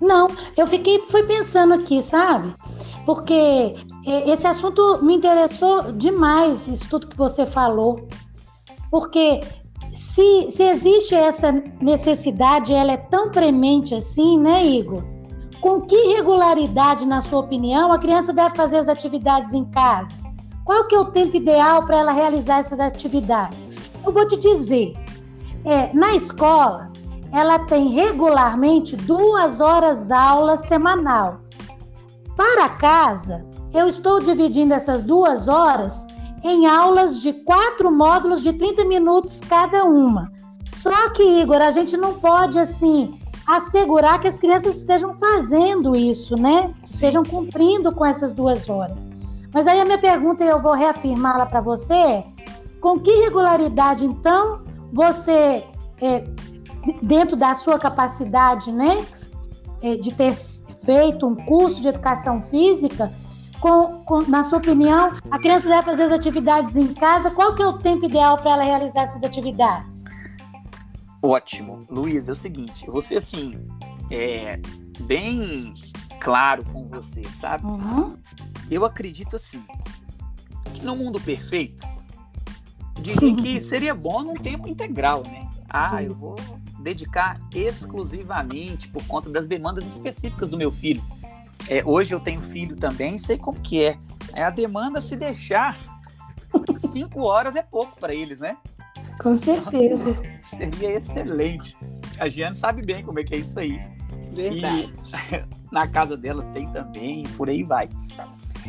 Não, 0.00 0.28
eu 0.56 0.66
fiquei, 0.66 0.98
fui 1.06 1.22
pensando 1.22 1.74
aqui, 1.74 2.02
sabe? 2.02 2.54
Porque 3.04 3.74
esse 4.04 4.46
assunto 4.46 5.02
me 5.02 5.16
interessou 5.16 5.92
demais, 5.92 6.68
isso 6.68 6.88
tudo 6.88 7.08
que 7.08 7.16
você 7.16 7.44
falou. 7.44 8.06
Porque 8.90 9.40
se, 9.92 10.50
se 10.50 10.62
existe 10.62 11.14
essa 11.14 11.52
necessidade, 11.80 12.72
ela 12.72 12.92
é 12.92 12.96
tão 12.96 13.30
premente 13.30 13.94
assim, 13.94 14.38
né, 14.38 14.64
Igor? 14.64 15.02
Com 15.60 15.82
que 15.82 15.96
regularidade, 16.14 17.06
na 17.06 17.20
sua 17.20 17.40
opinião, 17.40 17.92
a 17.92 17.98
criança 17.98 18.32
deve 18.32 18.54
fazer 18.56 18.78
as 18.78 18.88
atividades 18.88 19.52
em 19.52 19.64
casa? 19.66 20.12
Qual 20.64 20.86
que 20.86 20.94
é 20.94 20.98
o 20.98 21.10
tempo 21.10 21.36
ideal 21.36 21.84
para 21.84 21.98
ela 21.98 22.12
realizar 22.12 22.58
essas 22.58 22.80
atividades? 22.80 23.68
Eu 24.04 24.12
vou 24.12 24.26
te 24.26 24.36
dizer, 24.38 24.94
é, 25.64 25.92
na 25.92 26.14
escola, 26.14 26.90
ela 27.32 27.58
tem 27.60 27.88
regularmente 27.88 28.96
duas 28.96 29.60
horas 29.60 30.10
aula 30.10 30.56
semanal. 30.56 31.41
Para 32.36 32.68
casa, 32.70 33.44
eu 33.72 33.88
estou 33.88 34.20
dividindo 34.20 34.74
essas 34.74 35.02
duas 35.02 35.48
horas 35.48 36.06
em 36.44 36.66
aulas 36.66 37.20
de 37.20 37.32
quatro 37.32 37.90
módulos 37.90 38.42
de 38.42 38.52
30 38.52 38.84
minutos 38.84 39.40
cada 39.40 39.84
uma. 39.84 40.32
Só 40.74 41.10
que, 41.10 41.22
Igor, 41.22 41.60
a 41.60 41.70
gente 41.70 41.96
não 41.96 42.14
pode, 42.14 42.58
assim, 42.58 43.18
assegurar 43.46 44.20
que 44.20 44.28
as 44.28 44.38
crianças 44.38 44.76
estejam 44.76 45.14
fazendo 45.14 45.94
isso, 45.94 46.34
né? 46.36 46.68
Sim. 46.84 46.94
Estejam 46.94 47.22
cumprindo 47.22 47.92
com 47.92 48.04
essas 48.04 48.32
duas 48.32 48.68
horas. 48.68 49.06
Mas 49.52 49.66
aí 49.66 49.80
a 49.80 49.84
minha 49.84 49.98
pergunta, 49.98 50.42
e 50.42 50.48
eu 50.48 50.60
vou 50.60 50.72
reafirmá-la 50.72 51.46
para 51.46 51.60
você, 51.60 51.94
é, 51.94 52.24
com 52.80 52.98
que 52.98 53.10
regularidade, 53.10 54.04
então, 54.04 54.62
você, 54.92 55.64
é, 56.00 56.24
dentro 57.02 57.36
da 57.36 57.54
sua 57.54 57.78
capacidade, 57.78 58.72
né, 58.72 59.04
é, 59.82 59.96
de 59.96 60.12
ter 60.12 60.32
feito 60.84 61.26
um 61.26 61.34
curso 61.34 61.80
de 61.80 61.88
educação 61.88 62.42
física, 62.42 63.12
com, 63.60 64.02
com, 64.04 64.22
na 64.22 64.42
sua 64.42 64.58
opinião, 64.58 65.14
a 65.30 65.38
criança 65.38 65.68
deve 65.68 65.82
fazer 65.82 66.02
as 66.04 66.12
atividades 66.12 66.74
em 66.74 66.92
casa? 66.94 67.30
Qual 67.30 67.54
que 67.54 67.62
é 67.62 67.66
o 67.66 67.78
tempo 67.78 68.04
ideal 68.04 68.36
para 68.36 68.52
ela 68.52 68.64
realizar 68.64 69.02
essas 69.02 69.22
atividades? 69.22 70.04
Ótimo. 71.22 71.86
Luiz, 71.88 72.28
é 72.28 72.32
o 72.32 72.36
seguinte, 72.36 72.84
você 72.88 73.16
assim, 73.16 73.52
é 74.10 74.58
bem 75.00 75.72
claro 76.18 76.64
com 76.64 76.86
você, 76.88 77.22
sabe? 77.24 77.64
Uhum. 77.64 78.16
Eu 78.68 78.84
acredito 78.84 79.36
assim, 79.36 79.62
que 80.74 80.84
no 80.84 80.96
mundo 80.96 81.20
perfeito, 81.20 81.86
diria 83.00 83.36
que 83.36 83.60
seria 83.62 83.94
bom 83.94 84.22
num 84.22 84.34
tempo 84.34 84.68
integral, 84.68 85.22
né? 85.22 85.48
Ah, 85.70 86.02
eu 86.02 86.14
vou 86.14 86.34
dedicar 86.82 87.40
exclusivamente 87.54 88.88
por 88.88 89.06
conta 89.06 89.30
das 89.30 89.46
demandas 89.46 89.86
específicas 89.86 90.50
do 90.50 90.56
meu 90.56 90.70
filho. 90.70 91.02
É, 91.68 91.82
hoje 91.84 92.14
eu 92.14 92.20
tenho 92.20 92.40
filho 92.40 92.76
também, 92.76 93.16
sei 93.16 93.38
como 93.38 93.60
que 93.60 93.82
é. 93.84 93.98
É 94.34 94.42
a 94.42 94.50
demanda 94.50 95.00
se 95.00 95.16
deixar. 95.16 95.78
Cinco 96.76 97.22
horas 97.22 97.56
é 97.56 97.62
pouco 97.62 97.98
para 97.98 98.14
eles, 98.14 98.40
né? 98.40 98.56
Com 99.20 99.34
certeza. 99.34 100.10
Então, 100.10 100.24
seria 100.44 100.96
excelente. 100.96 101.76
A 102.18 102.28
Giane 102.28 102.54
sabe 102.54 102.84
bem 102.84 103.04
como 103.04 103.20
é 103.20 103.24
que 103.24 103.34
é 103.34 103.38
isso 103.38 103.58
aí. 103.58 103.80
Verdade. 104.32 104.92
E 105.32 105.44
na 105.72 105.86
casa 105.86 106.16
dela 106.16 106.42
tem 106.52 106.66
também, 106.68 107.22
por 107.36 107.48
aí 107.48 107.62
vai. 107.62 107.88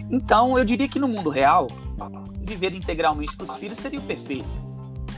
Então, 0.10 0.58
eu 0.58 0.64
diria 0.64 0.88
que 0.88 1.00
no 1.00 1.08
mundo 1.08 1.30
real, 1.30 1.68
viver 2.42 2.74
integralmente 2.74 3.36
para 3.36 3.46
os 3.46 3.56
filhos 3.56 3.78
seria 3.80 4.00
o 4.00 4.04
perfeito. 4.04 4.73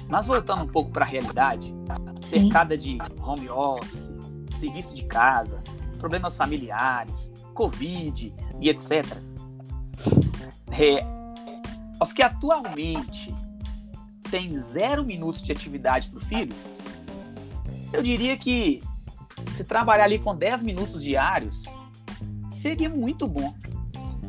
Mas 0.07 0.27
voltando 0.27 0.63
um 0.63 0.67
pouco 0.67 0.91
para 0.91 1.05
a 1.05 1.07
realidade, 1.07 1.73
cercada 2.21 2.77
de 2.77 2.97
home 3.21 3.49
office, 3.49 4.11
serviço 4.51 4.93
de 4.93 5.03
casa, 5.03 5.61
problemas 5.97 6.37
familiares, 6.37 7.31
Covid 7.53 8.33
e 8.59 8.69
etc. 8.69 9.05
É, 10.71 11.05
os 12.01 12.11
que 12.11 12.21
atualmente 12.21 13.33
têm 14.29 14.53
zero 14.53 15.03
minutos 15.03 15.41
de 15.41 15.51
atividade 15.51 16.09
para 16.09 16.19
o 16.19 16.21
filho, 16.21 16.55
eu 17.93 18.03
diria 18.03 18.35
que 18.37 18.81
se 19.51 19.63
trabalhar 19.63 20.03
ali 20.03 20.19
com 20.19 20.35
10 20.35 20.63
minutos 20.63 21.01
diários, 21.01 21.65
seria 22.51 22.89
muito 22.89 23.27
bom. 23.27 23.55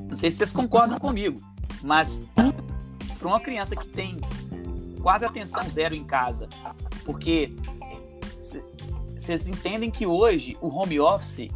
Não 0.09 0.14
sei 0.14 0.30
se 0.30 0.38
vocês 0.38 0.52
concordam 0.52 0.99
comigo, 0.99 1.40
mas 1.83 2.23
para 3.18 3.28
uma 3.28 3.40
criança 3.40 3.75
que 3.75 3.87
tem 3.88 4.21
quase 5.00 5.25
atenção 5.25 5.62
zero 5.69 5.95
em 5.95 6.05
casa, 6.05 6.49
porque 7.05 7.55
vocês 9.17 9.49
entendem 9.49 9.91
que 9.91 10.07
hoje 10.07 10.57
o 10.61 10.69
home 10.69 11.00
office 11.00 11.49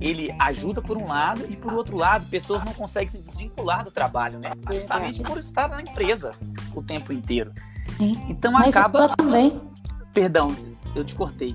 ele 0.00 0.34
ajuda 0.38 0.80
por 0.80 0.96
um 0.96 1.08
lado 1.08 1.44
e 1.48 1.56
por 1.56 1.72
outro 1.72 1.96
lado 1.96 2.26
pessoas 2.26 2.62
não 2.64 2.72
conseguem 2.72 3.08
se 3.08 3.18
desvincular 3.18 3.84
do 3.84 3.90
trabalho, 3.90 4.38
né? 4.38 4.52
Justamente 4.72 5.20
por 5.22 5.36
estar 5.38 5.68
na 5.68 5.82
empresa 5.82 6.32
o 6.74 6.82
tempo 6.82 7.12
inteiro. 7.12 7.52
Sim. 7.96 8.12
Então 8.28 8.52
na 8.52 8.60
acaba 8.60 9.08
também. 9.08 9.60
Perdão, 10.12 10.54
eu 10.94 11.04
te 11.04 11.14
cortei. 11.14 11.54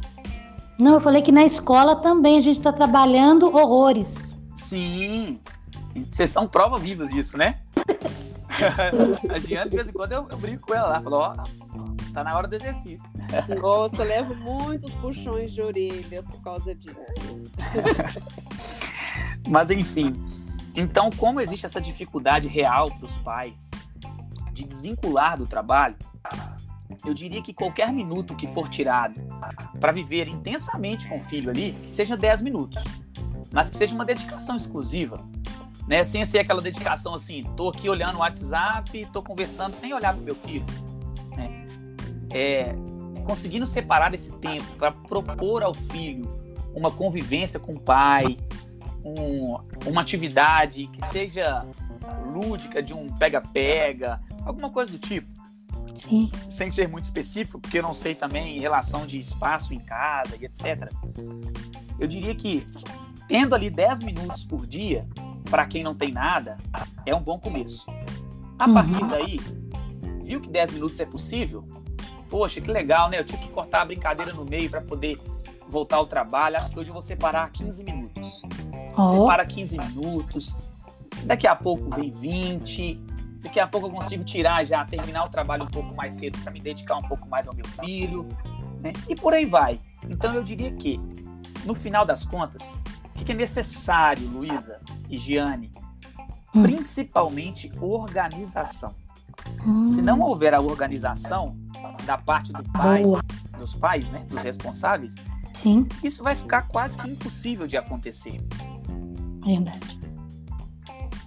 Não, 0.79 0.93
eu 0.93 1.01
falei 1.01 1.21
que 1.21 1.31
na 1.31 1.43
escola 1.43 1.95
também 1.95 2.37
a 2.37 2.41
gente 2.41 2.57
está 2.57 2.73
trabalhando 2.73 3.45
horrores. 3.55 4.35
Sim, 4.55 5.39
vocês 6.11 6.29
são 6.29 6.47
prova 6.47 6.77
vivas 6.77 7.09
disso, 7.09 7.37
né? 7.37 7.59
A 9.29 9.39
Giana, 9.39 9.69
de 9.69 9.75
vez 9.75 9.89
em 9.89 9.93
quando, 9.93 10.11
eu, 10.11 10.27
eu 10.29 10.37
brinco 10.37 10.67
com 10.67 10.73
ela 10.73 10.87
lá. 10.87 11.01
Falo, 11.01 11.15
ó, 11.17 11.33
tá 12.13 12.23
na 12.23 12.35
hora 12.35 12.47
do 12.47 12.55
exercício. 12.55 13.07
Nossa, 13.61 14.03
eu 14.03 14.07
levo 14.07 14.35
muitos 14.35 14.91
puxões 14.95 15.51
de 15.51 15.61
orelha 15.61 16.23
por 16.23 16.41
causa 16.41 16.73
disso. 16.73 16.97
Mas, 19.47 19.69
enfim. 19.69 20.13
Então, 20.75 21.09
como 21.11 21.39
existe 21.39 21.65
essa 21.65 21.79
dificuldade 21.79 22.47
real 22.47 22.89
para 22.91 23.05
os 23.05 23.17
pais 23.19 23.69
de 24.53 24.63
desvincular 24.63 25.37
do 25.37 25.45
trabalho, 25.45 25.95
eu 27.05 27.13
diria 27.13 27.41
que 27.41 27.53
qualquer 27.53 27.91
minuto 27.91 28.35
que 28.35 28.47
for 28.47 28.69
tirado 28.69 29.19
para 29.79 29.91
viver 29.91 30.27
intensamente 30.27 31.07
com 31.07 31.19
o 31.19 31.23
filho 31.23 31.49
ali, 31.49 31.73
que 31.73 31.91
seja 31.91 32.15
10 32.15 32.41
minutos, 32.41 32.83
mas 33.51 33.69
que 33.69 33.77
seja 33.77 33.93
uma 33.93 34.05
dedicação 34.05 34.55
exclusiva 34.55 35.19
né? 35.87 36.03
Sem 36.03 36.23
ser 36.25 36.39
aquela 36.39 36.61
dedicação 36.61 37.13
assim, 37.13 37.43
tô 37.55 37.69
aqui 37.69 37.89
olhando 37.89 38.15
o 38.15 38.19
WhatsApp, 38.19 39.07
tô 39.11 39.21
conversando 39.21 39.73
sem 39.73 39.93
olhar 39.93 40.13
pro 40.13 40.23
meu 40.23 40.35
filho, 40.35 40.65
né? 41.35 41.65
É, 42.31 42.75
conseguindo 43.25 43.65
separar 43.65 44.13
esse 44.13 44.31
tempo 44.33 44.65
para 44.77 44.91
propor 44.91 45.63
ao 45.63 45.73
filho 45.73 46.27
uma 46.73 46.91
convivência 46.91 47.59
com 47.59 47.73
o 47.73 47.79
pai, 47.79 48.37
um, 49.03 49.57
uma 49.85 50.01
atividade 50.01 50.87
que 50.87 51.05
seja 51.07 51.65
lúdica, 52.25 52.81
de 52.81 52.93
um 52.93 53.07
pega-pega, 53.15 54.19
alguma 54.45 54.69
coisa 54.69 54.91
do 54.91 54.97
tipo. 54.97 55.31
Sim. 55.93 56.31
Sem 56.49 56.71
ser 56.71 56.87
muito 56.87 57.03
específico, 57.05 57.59
porque 57.59 57.77
eu 57.77 57.83
não 57.83 57.93
sei 57.93 58.15
também 58.15 58.57
em 58.57 58.59
relação 58.59 59.05
de 59.05 59.19
espaço 59.19 59.73
em 59.73 59.79
casa 59.79 60.35
e 60.39 60.45
etc. 60.45 60.91
Eu 61.99 62.07
diria 62.07 62.33
que, 62.33 62.65
tendo 63.27 63.53
ali 63.53 63.69
10 63.69 64.01
minutos 64.01 64.43
por 64.43 64.65
dia, 64.65 65.07
para 65.53 65.67
quem 65.67 65.83
não 65.83 65.93
tem 65.93 66.11
nada, 66.11 66.57
é 67.05 67.13
um 67.13 67.21
bom 67.21 67.37
começo. 67.37 67.85
A 68.57 68.65
uhum. 68.65 68.73
partir 68.73 69.05
daí, 69.05 69.39
viu 70.23 70.41
que 70.41 70.49
10 70.49 70.73
minutos 70.73 70.99
é 70.99 71.05
possível? 71.05 71.63
Poxa, 72.27 72.59
que 72.59 72.71
legal, 72.71 73.07
né? 73.07 73.19
Eu 73.19 73.23
tive 73.23 73.43
que 73.43 73.49
cortar 73.49 73.83
a 73.83 73.85
brincadeira 73.85 74.33
no 74.33 74.43
meio 74.43 74.67
para 74.67 74.81
poder 74.81 75.21
voltar 75.69 75.97
ao 75.97 76.07
trabalho. 76.07 76.57
Acho 76.57 76.71
que 76.71 76.79
hoje 76.79 76.89
eu 76.89 76.93
vou 76.93 77.03
separar 77.03 77.47
15 77.51 77.83
minutos. 77.83 78.41
Oh. 78.97 79.05
Separa 79.05 79.45
15 79.45 79.77
minutos. 79.77 80.55
Daqui 81.23 81.45
a 81.45 81.55
pouco 81.55 81.87
vem 81.87 82.09
20. 82.09 82.95
Daqui 83.43 83.59
a 83.59 83.67
pouco 83.67 83.85
eu 83.85 83.91
consigo 83.91 84.23
tirar 84.23 84.65
já, 84.65 84.83
terminar 84.83 85.23
o 85.23 85.29
trabalho 85.29 85.65
um 85.65 85.69
pouco 85.69 85.93
mais 85.93 86.15
cedo 86.15 86.35
para 86.39 86.51
me 86.51 86.61
dedicar 86.61 86.97
um 86.97 87.03
pouco 87.03 87.29
mais 87.29 87.47
ao 87.47 87.53
meu 87.53 87.67
filho. 87.67 88.27
Né? 88.81 88.91
E 89.07 89.15
por 89.15 89.35
aí 89.35 89.45
vai. 89.45 89.79
Então 90.09 90.33
eu 90.33 90.41
diria 90.41 90.71
que, 90.71 90.99
no 91.63 91.75
final 91.75 92.07
das 92.07 92.25
contas, 92.25 92.75
o 93.13 93.25
que 93.25 93.31
é 93.31 93.35
necessário, 93.35 94.27
Luísa 94.27 94.79
e 95.09 95.17
Giane? 95.17 95.71
Hum. 96.53 96.61
Principalmente 96.61 97.71
organização. 97.79 98.95
Hum. 99.65 99.85
Se 99.85 100.01
não 100.01 100.19
houver 100.19 100.53
a 100.53 100.61
organização 100.61 101.57
da 102.05 102.17
parte 102.17 102.51
do 102.53 102.63
pai, 102.71 103.03
Boa. 103.03 103.21
dos 103.57 103.75
pais, 103.75 104.09
né, 104.09 104.25
dos 104.29 104.43
responsáveis, 104.43 105.15
Sim. 105.53 105.87
Isso 106.03 106.23
vai 106.23 106.35
ficar 106.35 106.67
quase 106.67 106.97
que 106.97 107.07
impossível 107.07 107.67
de 107.67 107.77
acontecer. 107.77 108.41
Verdade. 109.45 109.99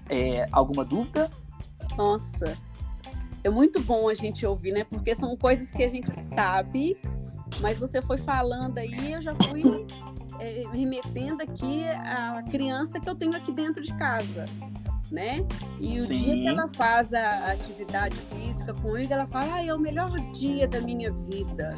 É, 0.09 0.47
alguma 0.51 0.85
dúvida? 0.85 1.31
Nossa, 1.97 2.59
é 3.43 3.49
muito 3.49 3.81
bom 3.81 4.09
a 4.09 4.15
gente 4.15 4.45
ouvir, 4.45 4.73
né? 4.73 4.85
Porque 4.85 5.15
são 5.15 5.37
coisas 5.37 5.71
que 5.71 5.83
a 5.83 5.89
gente 5.89 6.11
sabe, 6.21 6.99
mas 7.61 7.79
você 7.79 8.03
foi 8.03 8.19
falando 8.19 8.79
aí, 8.79 9.13
eu 9.13 9.21
já 9.21 9.35
fui 9.49 9.63
é, 10.41 10.65
remetendo 10.73 11.43
aqui 11.43 11.85
a 11.89 12.43
criança 12.51 12.99
que 13.01 13.09
eu 13.09 13.15
tenho 13.15 13.37
aqui 13.37 13.53
dentro 13.53 13.83
de 13.83 13.93
casa, 13.95 14.45
né? 15.11 15.47
E 15.79 15.97
o 15.97 16.01
Sim. 16.01 16.15
dia 16.15 16.35
que 16.35 16.49
ela 16.49 16.69
faz 16.69 17.13
a 17.15 17.53
atividade 17.53 18.17
física 18.17 18.73
comigo, 18.75 19.13
ela 19.13 19.27
fala, 19.27 19.55
ah, 19.55 19.65
é 19.65 19.73
o 19.75 19.79
melhor 19.79 20.11
dia 20.33 20.67
da 20.67 20.81
minha 20.81 21.13
vida. 21.13 21.77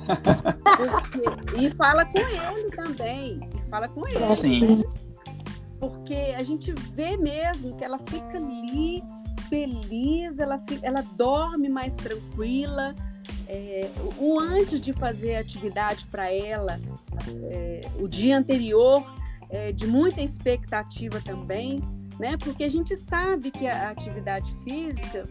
Porque- 0.77 1.61
E 1.65 1.71
fala 1.71 2.05
com 2.05 2.19
ele 2.19 2.71
também, 2.71 3.41
e 3.55 3.71
fala 3.71 3.89
com 3.89 4.07
ele 4.07 4.27
Sim. 4.29 4.83
porque 5.79 6.35
a 6.37 6.43
gente 6.43 6.73
vê 6.93 7.17
mesmo 7.17 7.75
que 7.77 7.85
ela 7.85 7.99
fica 7.99 8.37
ali 8.37 9.03
feliz, 9.49 10.39
ela, 10.39 10.59
fi- 10.59 10.81
ela 10.83 11.03
dorme 11.17 11.69
mais 11.69 11.97
tranquila. 11.97 12.95
É, 13.49 13.89
o 14.19 14.39
antes 14.39 14.81
de 14.81 14.93
fazer 14.93 15.37
a 15.37 15.41
atividade 15.41 16.07
para 16.11 16.31
ela, 16.31 16.79
é, 17.51 17.81
o 17.99 18.07
dia 18.07 18.37
anterior, 18.37 19.03
é, 19.49 19.73
de 19.73 19.87
muita 19.87 20.21
expectativa 20.21 21.21
também, 21.21 21.81
né? 22.19 22.37
Porque 22.37 22.65
a 22.65 22.69
gente 22.69 22.95
sabe 22.97 23.51
que 23.51 23.67
a 23.67 23.91
atividade 23.91 24.55
física, 24.65 25.27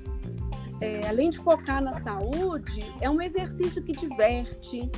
é, 0.82 1.08
além 1.08 1.30
de 1.30 1.38
focar 1.38 1.82
na 1.82 2.02
saúde, 2.02 2.82
é 3.02 3.10
um 3.10 3.22
exercício 3.22 3.84
que 3.84 3.92
diverte, 3.92 4.90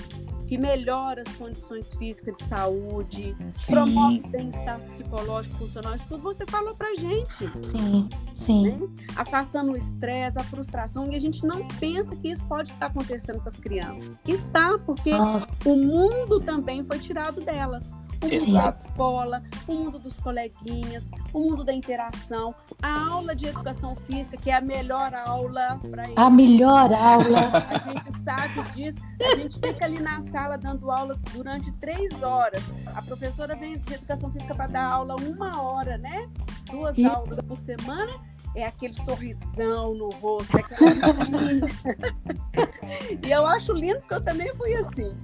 que 0.49 0.57
melhora 0.57 1.21
as 1.27 1.35
condições 1.35 1.93
físicas 1.93 2.35
de 2.35 2.43
saúde, 2.45 3.37
promove 3.67 4.15
Sim. 4.15 4.29
bem-estar 4.31 4.79
psicológico, 4.81 5.55
funcional, 5.59 5.95
isso 5.95 6.05
tudo 6.09 6.23
você 6.23 6.43
falou 6.47 6.73
pra 6.73 6.95
gente, 6.95 7.47
Sim, 7.61 8.09
sim. 8.33 8.71
né? 8.71 8.79
Afastando 9.15 9.73
o 9.73 9.77
estresse, 9.77 10.39
a 10.39 10.43
frustração, 10.43 11.07
e 11.11 11.15
a 11.15 11.19
gente 11.19 11.45
não 11.45 11.67
pensa 11.79 12.15
que 12.15 12.29
isso 12.29 12.43
pode 12.47 12.71
estar 12.71 12.87
acontecendo 12.87 13.39
com 13.39 13.47
as 13.47 13.57
crianças. 13.57 14.19
Está, 14.27 14.75
porque 14.79 15.11
Nossa, 15.11 15.47
o 15.63 15.75
mundo 15.75 16.39
também 16.39 16.83
foi 16.83 16.97
tirado 16.97 17.41
delas. 17.41 17.91
O 18.21 18.25
mundo 18.25 18.31
da 18.31 18.35
Exato. 18.35 18.77
escola, 18.79 19.43
o 19.65 19.73
mundo 19.73 19.97
dos 19.97 20.19
coleguinhas, 20.19 21.09
o 21.31 21.39
mundo 21.39 21.63
da 21.63 21.71
interação, 21.73 22.53
a 22.81 23.07
aula 23.11 23.33
de 23.33 23.45
educação 23.47 23.95
física, 23.95 24.35
que 24.35 24.49
é 24.49 24.55
a 24.55 24.61
melhor 24.61 25.13
aula 25.13 25.79
para 25.89 26.03
eles. 26.03 26.17
a 26.17 26.29
melhor 26.29 26.91
aula. 26.91 27.49
A 27.69 27.77
gente 27.77 28.18
sabe 28.29 28.61
disso. 28.71 28.97
A 29.19 29.35
gente 29.35 29.59
fica 29.59 29.85
ali 29.85 29.99
na 29.99 30.21
sala 30.21 30.57
dando 30.57 30.91
aula 30.91 31.17
durante 31.33 31.71
três 31.73 32.21
horas. 32.21 32.63
A 32.95 33.01
professora 33.01 33.55
vem 33.55 33.79
de 33.79 33.95
educação 33.95 34.31
física 34.31 34.53
para 34.53 34.67
dar 34.67 34.85
aula 34.85 35.15
uma 35.15 35.59
hora, 35.59 35.97
né? 35.97 36.29
Duas 36.69 36.95
Isso. 36.95 37.09
aulas 37.09 37.41
por 37.41 37.57
semana. 37.59 38.11
É 38.55 38.65
aquele 38.65 38.93
sorrisão 38.93 39.93
no 39.93 40.09
rosto, 40.09 40.57
é 40.57 40.61
aquela 40.61 40.81
E 43.23 43.31
eu 43.31 43.45
acho 43.45 43.73
lindo 43.73 43.99
porque 43.99 44.15
eu 44.15 44.23
também 44.23 44.53
fui 44.55 44.73
assim. 44.75 45.15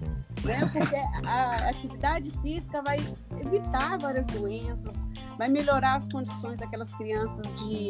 Né? 0.44 0.60
Porque 0.72 0.96
a 1.26 1.70
atividade 1.70 2.30
física 2.42 2.84
vai 2.84 2.98
evitar 3.40 3.98
várias 3.98 4.28
doenças, 4.28 4.94
vai 5.40 5.50
melhorar 5.50 5.96
as 5.96 6.08
condições 6.08 6.60
daquelas 6.60 6.94
crianças 6.96 7.52
de, 7.64 7.90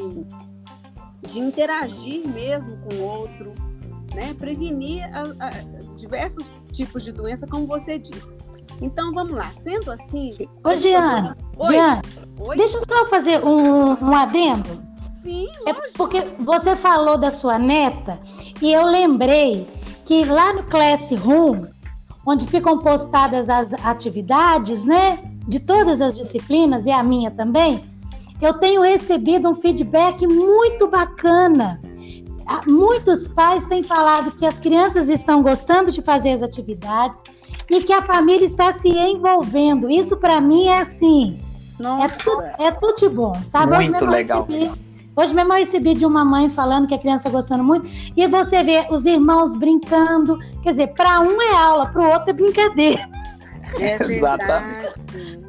de 1.27 1.39
interagir 1.39 2.25
mesmo 2.25 2.77
com 2.77 2.95
o 2.95 3.03
outro, 3.03 3.53
né? 4.15 4.34
prevenir 4.34 5.04
a- 5.13 5.45
a- 5.45 5.95
diversos 5.95 6.49
tipos 6.71 7.04
de 7.04 7.12
doença, 7.12 7.45
como 7.45 7.67
você 7.67 7.97
disse. 7.99 8.36
Então 8.82 9.12
vamos 9.13 9.34
lá, 9.34 9.49
sendo 9.54 9.91
assim. 9.91 10.32
Ô, 10.63 10.69
Oi, 10.69 11.75
oi, 12.39 12.58
deixa 12.58 12.78
eu 12.78 12.82
só 12.89 13.06
fazer 13.06 13.43
um, 13.45 13.93
um 13.93 14.15
adendo. 14.15 14.82
sim, 15.23 15.47
É 15.65 15.73
porque 15.95 16.21
você 16.39 16.75
falou 16.75 17.17
da 17.17 17.32
sua 17.32 17.58
neta 17.58 18.19
e 18.62 18.71
eu 18.71 18.84
lembrei 18.86 19.67
que 20.04 20.23
lá 20.25 20.54
no 20.54 20.63
Classroom, 20.63 21.65
onde 22.25 22.45
ficam 22.47 22.80
postadas 22.80 23.49
as 23.49 23.73
atividades, 23.86 24.84
né, 24.86 25.19
de 25.47 25.60
todas 25.60 26.01
as 26.01 26.15
disciplinas 26.17 26.86
e 26.86 26.91
a 26.91 27.01
minha 27.04 27.32
também, 27.32 27.82
eu 28.41 28.54
tenho 28.54 28.82
recebido 28.82 29.49
um 29.49 29.56
feedback 29.56 30.28
muito 30.28 30.88
bacana. 30.88 31.80
Ah, 32.47 32.62
Muitos 32.67 33.27
pais 33.27 33.65
têm 33.65 33.81
falado 33.81 34.31
que 34.31 34.45
as 34.45 34.60
crianças 34.60 35.10
estão 35.10 35.41
gostando 35.41 35.91
de 35.91 36.01
fazer 36.01 36.31
as 36.34 36.43
atividades 36.43 37.23
e 37.69 37.81
que 37.81 37.91
a 37.91 38.01
família 38.01 38.45
está 38.45 38.71
se 38.71 38.88
envolvendo. 38.89 39.89
Isso 39.89 40.17
para 40.17 40.39
mim 40.39 40.67
é 40.67 40.79
assim, 40.79 41.39
é, 41.79 41.84
nossa, 41.84 42.53
é 42.60 42.71
tudo 42.71 42.95
de 42.97 43.10
bom, 43.10 43.34
sabe? 43.45 43.75
Muito 43.89 44.05
legal. 44.05 44.45
recebi- 44.47 44.71
hoje 45.15 45.34
mesmo 45.34 45.53
eu 45.53 45.58
recebi 45.60 45.93
de 45.95 46.05
uma 46.05 46.23
mãe 46.23 46.49
falando 46.49 46.88
que 46.88 46.93
a 46.93 46.99
criança 46.99 47.27
está 47.27 47.29
gostando 47.29 47.63
muito. 47.63 47.89
E 48.15 48.27
você 48.27 48.62
vê 48.63 48.86
os 48.91 49.05
irmãos 49.05 49.55
brincando. 49.55 50.38
Quer 50.62 50.71
dizer, 50.71 50.88
para 50.93 51.19
um 51.21 51.41
é 51.41 51.55
aula, 51.55 51.88
para 51.88 52.01
o 52.01 52.12
outro 52.12 52.29
é 52.29 52.34
brincadeira. 52.34 53.10
É 53.79 54.01
Exatamente. 54.03 54.93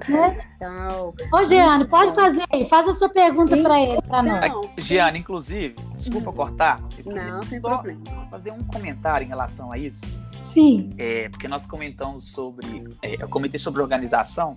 Né? 0.08 0.46
Legal. 0.60 1.14
Ô, 1.32 1.44
Jeane, 1.44 1.84
pode 1.86 2.14
fazer 2.14 2.44
aí. 2.52 2.64
Faz 2.68 2.88
a 2.88 2.94
sua 2.94 3.08
pergunta 3.08 3.56
para 3.56 3.80
ele, 3.80 4.00
para 4.02 4.22
nós. 4.22 4.52
Não, 4.52 4.70
Giana, 4.78 5.18
inclusive, 5.18 5.74
desculpa 5.96 6.32
cortar. 6.32 6.80
eu 6.98 7.04
queria 7.04 7.24
não, 7.24 7.42
sem 7.42 7.60
só 7.60 7.68
problema. 7.68 8.00
fazer 8.30 8.50
um 8.52 8.62
comentário 8.64 9.24
em 9.24 9.28
relação 9.28 9.72
a 9.72 9.78
isso. 9.78 10.02
Sim, 10.42 10.90
É, 10.96 11.28
porque 11.28 11.48
nós 11.48 11.66
comentamos 11.66 12.24
sobre. 12.24 12.84
é, 13.02 13.20
eu 13.20 13.28
comentei 13.28 13.58
sobre 13.58 13.82
organização. 13.82 14.56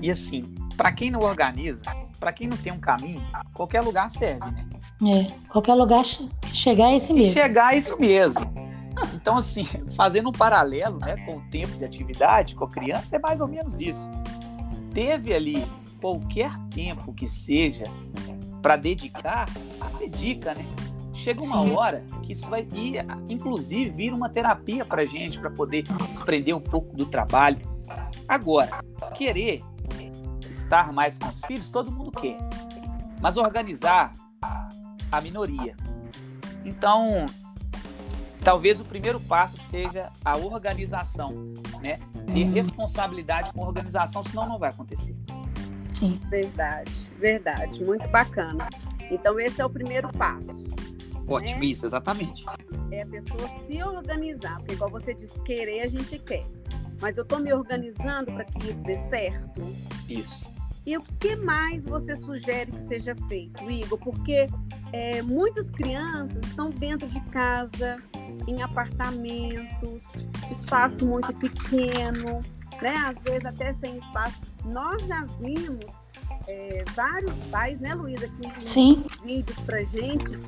E 0.00 0.10
assim, 0.10 0.42
para 0.76 0.90
quem 0.90 1.10
não 1.10 1.20
organiza, 1.20 1.82
para 2.18 2.32
quem 2.32 2.48
não 2.48 2.56
tem 2.56 2.72
um 2.72 2.78
caminho, 2.80 3.22
qualquer 3.52 3.82
lugar 3.82 4.08
serve, 4.08 4.50
né? 4.52 4.64
é. 5.02 5.48
Qualquer 5.50 5.74
lugar 5.74 6.02
chegar 6.46 6.92
é 6.92 6.96
esse 6.96 7.12
mesmo. 7.12 7.32
chegar 7.34 7.74
é 7.74 7.76
isso 7.76 7.98
mesmo. 8.00 8.40
Então, 9.14 9.36
assim, 9.36 9.64
fazendo 9.96 10.28
um 10.28 10.32
paralelo 10.32 10.98
né, 10.98 11.16
com 11.24 11.36
o 11.36 11.40
tempo 11.50 11.76
de 11.76 11.84
atividade 11.84 12.54
com 12.54 12.64
a 12.64 12.70
criança, 12.70 13.16
é 13.16 13.18
mais 13.18 13.40
ou 13.40 13.48
menos 13.48 13.80
isso. 13.80 14.10
Teve 14.92 15.32
ali 15.32 15.64
qualquer 16.00 16.52
tempo 16.70 17.12
que 17.12 17.26
seja 17.26 17.84
para 18.60 18.76
dedicar, 18.76 19.48
dedica, 19.98 20.54
né? 20.54 20.64
Chega 21.14 21.42
uma 21.42 21.62
Sim. 21.62 21.72
hora 21.72 22.04
que 22.22 22.32
isso 22.32 22.48
vai 22.48 22.66
ir, 22.74 23.04
inclusive, 23.28 23.90
vir 23.90 24.12
uma 24.12 24.28
terapia 24.28 24.84
para 24.84 25.04
gente, 25.04 25.38
para 25.38 25.50
poder 25.50 25.82
desprender 26.10 26.56
um 26.56 26.60
pouco 26.60 26.96
do 26.96 27.06
trabalho. 27.06 27.60
Agora, 28.26 28.82
querer 29.14 29.62
estar 30.50 30.92
mais 30.92 31.18
com 31.18 31.28
os 31.28 31.40
filhos, 31.42 31.68
todo 31.68 31.90
mundo 31.90 32.10
quer. 32.10 32.38
Mas 33.20 33.36
organizar 33.36 34.12
a 35.10 35.20
minoria. 35.20 35.76
Então, 36.64 37.26
talvez 38.42 38.80
o 38.80 38.84
primeiro 38.84 39.20
passo 39.20 39.56
seja 39.58 40.10
a 40.24 40.36
organização, 40.36 41.30
né? 41.80 41.98
Ter 42.32 42.44
Uhum. 42.44 42.52
responsabilidade 42.52 43.52
com 43.52 43.62
a 43.64 43.66
organização, 43.66 44.22
senão 44.22 44.48
não 44.48 44.58
vai 44.58 44.70
acontecer. 44.70 45.16
Sim. 45.94 46.20
Verdade, 46.28 47.10
verdade. 47.18 47.84
Muito 47.84 48.08
bacana. 48.08 48.68
Então, 49.10 49.38
esse 49.38 49.60
é 49.60 49.64
o 49.64 49.70
primeiro 49.70 50.08
passo. 50.12 50.66
Ótimo, 51.28 51.62
isso, 51.62 51.86
exatamente. 51.86 52.44
É 52.90 53.02
a 53.02 53.06
pessoa 53.06 53.48
se 53.48 53.82
organizar. 53.82 54.58
Porque, 54.58 54.74
igual 54.74 54.90
você 54.90 55.14
disse, 55.14 55.40
querer 55.42 55.80
a 55.82 55.86
gente 55.86 56.18
quer. 56.18 56.44
Mas 57.00 57.16
eu 57.16 57.22
estou 57.22 57.38
me 57.38 57.52
organizando 57.52 58.32
para 58.32 58.44
que 58.44 58.70
isso 58.70 58.82
dê 58.82 58.96
certo. 58.96 59.60
Isso. 60.08 60.50
E 60.84 60.96
o 60.96 61.02
que 61.20 61.36
mais 61.36 61.84
você 61.84 62.16
sugere 62.16 62.72
que 62.72 62.80
seja 62.80 63.14
feito, 63.28 63.70
Igor? 63.70 63.98
Porque 63.98 64.48
é, 64.92 65.22
muitas 65.22 65.70
crianças 65.70 66.44
estão 66.44 66.70
dentro 66.70 67.06
de 67.06 67.20
casa, 67.26 68.02
em 68.46 68.62
apartamentos, 68.62 70.12
espaço 70.50 71.06
muito 71.06 71.32
pequeno, 71.34 72.40
né? 72.80 72.96
Às 73.06 73.22
vezes 73.22 73.44
até 73.44 73.72
sem 73.72 73.96
espaço. 73.96 74.40
Nós 74.64 75.06
já 75.06 75.24
vimos 75.40 76.02
é, 76.48 76.84
vários 76.94 77.42
pais, 77.44 77.80
né, 77.80 77.94
Luísa, 77.94 78.28
que 78.28 78.68
Sim, 78.68 79.04
vídeos 79.24 79.58
pra 79.60 79.82
gente 79.82 80.38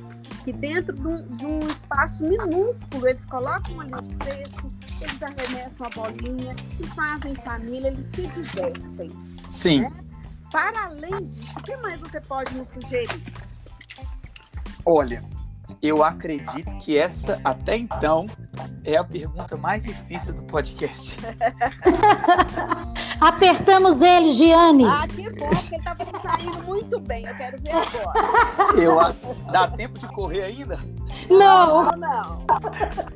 que 0.45 0.53
dentro 0.53 0.93
de 0.93 1.07
um, 1.07 1.27
de 1.37 1.45
um 1.45 1.59
espaço 1.67 2.23
minúsculo 2.23 3.07
eles 3.07 3.25
colocam 3.25 3.81
ali 3.81 3.93
o 3.95 4.05
cesto, 4.05 4.67
eles 5.01 5.23
arremessam 5.23 5.87
a 5.87 5.89
bolinha 5.89 6.55
e 6.79 6.87
fazem 6.89 7.33
família, 7.33 7.87
eles 7.87 8.05
se 8.05 8.27
divertem. 8.27 9.09
Sim. 9.49 9.89
Para 10.51 10.85
além 10.85 11.25
disso, 11.29 11.51
o 11.57 11.63
que 11.63 11.75
mais 11.77 11.99
você 11.99 12.21
pode 12.21 12.53
nos 12.53 12.67
sugerir? 12.67 13.23
Olha, 14.85 15.23
eu 15.87 16.03
acredito 16.03 16.77
que 16.77 16.97
essa, 16.97 17.39
até 17.43 17.75
então, 17.75 18.27
é 18.83 18.95
a 18.97 19.03
pergunta 19.03 19.57
mais 19.57 19.83
difícil 19.83 20.33
do 20.33 20.43
podcast. 20.43 21.17
apertamos 23.19 24.01
ele, 24.01 24.31
Giane. 24.33 24.85
Ah, 24.85 25.07
que 25.07 25.29
bom, 25.29 25.49
porque 25.49 25.75
ele 25.75 25.77
estava 25.77 26.05
saindo 26.21 26.63
muito 26.63 26.99
bem. 26.99 27.25
Eu 27.25 27.35
quero 27.35 27.61
ver 27.61 27.71
agora. 27.71 28.81
Eu, 28.81 28.99
a- 28.99 29.15
dá 29.51 29.67
tempo 29.67 29.97
de 29.99 30.07
correr 30.07 30.43
ainda? 30.43 30.79
Não. 31.29 31.83
Não, 31.83 31.91
não. 31.97 32.45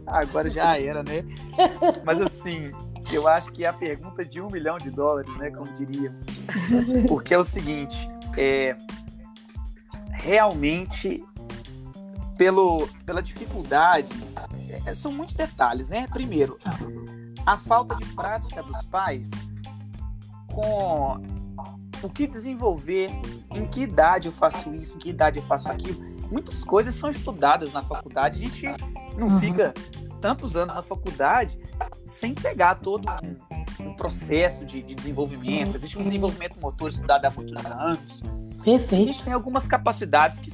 Agora 0.07 0.49
já 0.49 0.79
era, 0.79 1.03
né? 1.03 1.23
Mas 2.03 2.19
assim, 2.21 2.71
eu 3.11 3.27
acho 3.27 3.51
que 3.51 3.65
é 3.65 3.69
a 3.69 3.73
pergunta 3.73 4.23
de 4.25 4.41
um 4.41 4.47
milhão 4.47 4.77
de 4.77 4.89
dólares, 4.89 5.35
né? 5.37 5.51
Como 5.51 5.71
diria. 5.73 6.13
Porque 7.07 7.33
é 7.33 7.37
o 7.37 7.43
seguinte, 7.43 8.09
é, 8.37 8.75
realmente, 10.13 11.23
pelo, 12.39 12.87
pela 13.05 13.21
dificuldade, 13.21 14.13
é, 14.85 14.93
são 14.93 15.11
muitos 15.11 15.35
detalhes, 15.35 15.89
né? 15.89 16.07
Primeiro, 16.07 16.57
a 17.45 17.57
falta 17.57 17.93
de 17.97 18.05
prática 18.15 18.63
dos 18.63 18.81
pais 18.83 19.51
com 20.47 21.21
o 22.01 22.09
que 22.09 22.25
desenvolver, 22.25 23.11
em 23.53 23.67
que 23.67 23.81
idade 23.81 24.29
eu 24.29 24.31
faço 24.31 24.73
isso, 24.73 24.95
em 24.95 24.99
que 25.01 25.09
idade 25.09 25.37
eu 25.37 25.43
faço 25.43 25.69
aquilo. 25.69 26.01
Muitas 26.31 26.63
coisas 26.63 26.95
são 26.95 27.09
estudadas 27.09 27.73
na 27.73 27.81
faculdade, 27.81 28.37
a 28.37 28.39
gente 28.39 28.65
não 29.17 29.27
uhum. 29.27 29.39
fica 29.41 29.73
tantos 30.21 30.55
anos 30.55 30.73
na 30.73 30.81
faculdade 30.81 31.57
sem 32.05 32.33
pegar 32.33 32.75
todo 32.75 33.05
um, 33.81 33.89
um 33.89 33.93
processo 33.95 34.63
de, 34.63 34.81
de, 34.81 34.95
desenvolvimento. 34.95 35.75
Existe 35.75 35.99
um 35.99 36.03
desenvolvimento 36.03 36.57
motor 36.61 36.89
estudado 36.89 37.25
há 37.25 37.29
muitos 37.29 37.65
anos. 37.65 38.23
Perfeito. 38.63 39.09
A 39.09 39.13
gente 39.13 39.23
tem 39.25 39.33
algumas 39.33 39.67
capacidades 39.67 40.39
que, 40.39 40.51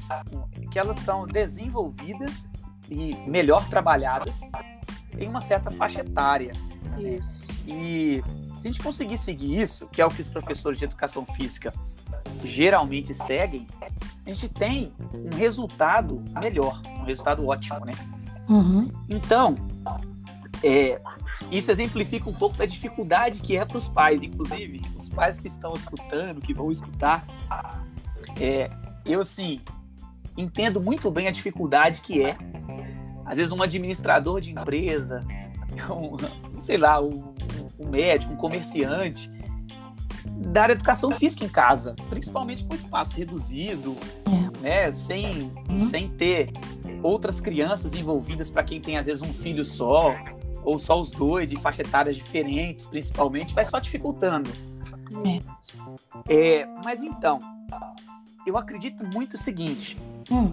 que 0.76 0.80
elas 0.80 0.98
são 0.98 1.26
desenvolvidas 1.26 2.46
e 2.90 3.14
melhor 3.26 3.66
trabalhadas 3.66 4.42
em 5.18 5.26
uma 5.26 5.40
certa 5.40 5.70
faixa 5.70 6.02
etária. 6.02 6.52
Isso. 6.98 7.46
E 7.66 8.22
se 8.58 8.68
a 8.68 8.70
gente 8.70 8.82
conseguir 8.82 9.16
seguir 9.16 9.58
isso, 9.58 9.86
que 9.86 10.02
é 10.02 10.04
o 10.04 10.10
que 10.10 10.20
os 10.20 10.28
professores 10.28 10.78
de 10.78 10.84
educação 10.84 11.24
física 11.34 11.72
geralmente 12.44 13.14
seguem, 13.14 13.66
a 14.26 14.28
gente 14.28 14.50
tem 14.50 14.92
um 15.14 15.34
resultado 15.34 16.22
melhor, 16.38 16.82
um 17.00 17.04
resultado 17.04 17.46
ótimo, 17.48 17.80
né? 17.86 17.92
Uhum. 18.46 18.90
Então, 19.08 19.56
é, 20.62 21.00
isso 21.50 21.70
exemplifica 21.70 22.28
um 22.28 22.34
pouco 22.34 22.58
da 22.58 22.66
dificuldade 22.66 23.40
que 23.40 23.56
é 23.56 23.64
para 23.64 23.78
os 23.78 23.88
pais, 23.88 24.22
inclusive 24.22 24.82
os 24.94 25.08
pais 25.08 25.40
que 25.40 25.46
estão 25.46 25.74
escutando, 25.74 26.38
que 26.42 26.52
vão 26.52 26.70
escutar. 26.70 27.24
É, 28.38 28.70
eu, 29.06 29.22
assim, 29.22 29.62
entendo 30.36 30.80
muito 30.80 31.10
bem 31.10 31.28
a 31.28 31.30
dificuldade 31.30 32.00
que 32.00 32.22
é. 32.22 32.36
Às 33.24 33.38
vezes, 33.38 33.52
um 33.52 33.62
administrador 33.62 34.40
de 34.40 34.52
empresa, 34.52 35.22
um, 35.90 36.58
sei 36.58 36.76
lá, 36.76 37.00
um, 37.00 37.34
um 37.78 37.88
médico, 37.88 38.32
um 38.32 38.36
comerciante, 38.36 39.30
dar 40.26 40.70
educação 40.70 41.10
física 41.10 41.44
em 41.44 41.48
casa, 41.48 41.94
principalmente 42.08 42.64
com 42.64 42.74
espaço 42.74 43.16
reduzido, 43.16 43.96
é. 44.26 44.60
né, 44.60 44.92
sem, 44.92 45.52
uhum. 45.68 45.86
sem 45.88 46.08
ter 46.08 46.52
outras 47.02 47.40
crianças 47.40 47.94
envolvidas 47.94 48.50
para 48.50 48.62
quem 48.62 48.80
tem 48.80 48.96
às 48.96 49.06
vezes 49.06 49.22
um 49.22 49.32
filho 49.32 49.64
só, 49.64 50.14
ou 50.62 50.78
só 50.78 50.98
os 50.98 51.10
dois, 51.10 51.50
de 51.50 51.56
faixa 51.56 51.82
etárias 51.82 52.16
diferentes, 52.16 52.86
principalmente, 52.86 53.54
vai 53.54 53.64
só 53.64 53.78
dificultando. 53.78 54.50
É. 55.24 55.56
É, 56.28 56.66
mas 56.84 57.02
então, 57.02 57.38
eu 58.46 58.56
acredito 58.56 59.04
muito 59.04 59.34
o 59.34 59.38
seguinte: 59.38 59.96
hum. 60.30 60.52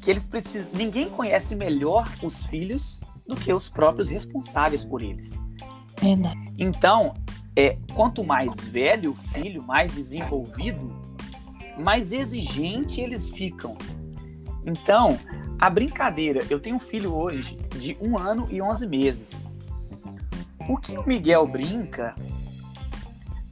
que 0.00 0.10
eles 0.10 0.24
precisam. 0.24 0.70
Ninguém 0.72 1.10
conhece 1.10 1.54
melhor 1.56 2.08
os 2.22 2.44
filhos 2.44 3.00
do 3.26 3.34
que 3.34 3.52
os 3.52 3.68
próprios 3.68 4.08
responsáveis 4.08 4.84
por 4.84 5.02
eles. 5.02 5.34
Verdade. 6.00 6.54
Então, 6.56 7.14
é, 7.56 7.76
quanto 7.94 8.22
mais 8.22 8.58
velho 8.60 9.12
o 9.12 9.14
filho, 9.14 9.62
mais 9.62 9.92
desenvolvido, 9.92 10.94
mais 11.78 12.12
exigente 12.12 13.00
eles 13.00 13.28
ficam. 13.28 13.76
Então, 14.64 15.18
a 15.58 15.68
brincadeira, 15.70 16.44
eu 16.50 16.60
tenho 16.60 16.76
um 16.76 16.80
filho 16.80 17.14
hoje 17.14 17.56
de 17.78 17.96
um 18.00 18.18
ano 18.18 18.46
e 18.50 18.60
onze 18.60 18.86
meses. 18.86 19.46
O 20.68 20.76
que 20.76 20.96
o 20.96 21.06
Miguel 21.06 21.46
brinca, 21.46 22.14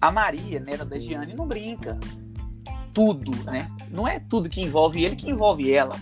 a 0.01 0.11
Maria, 0.11 0.59
neta 0.59 0.85
da 0.85 0.99
Giane, 0.99 1.35
não 1.35 1.47
brinca. 1.47 1.99
Tudo, 2.93 3.35
né? 3.45 3.69
Não 3.91 4.07
é 4.07 4.21
tudo 4.21 4.49
que 4.49 4.61
envolve 4.61 5.05
ele 5.05 5.17
que 5.17 5.31
envolve 5.31 5.73
ela. 5.73 5.97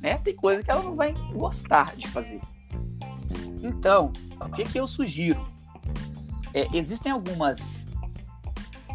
Né? 0.00 0.18
Tem 0.18 0.34
coisa 0.34 0.62
que 0.62 0.70
ela 0.70 0.82
não 0.82 0.96
vai 0.96 1.12
gostar 1.32 1.94
de 1.96 2.08
fazer. 2.08 2.40
Então, 3.62 4.12
o 4.40 4.50
que, 4.50 4.64
que 4.64 4.78
eu 4.78 4.86
sugiro? 4.86 5.46
É, 6.52 6.66
existem 6.72 7.12
algumas. 7.12 7.86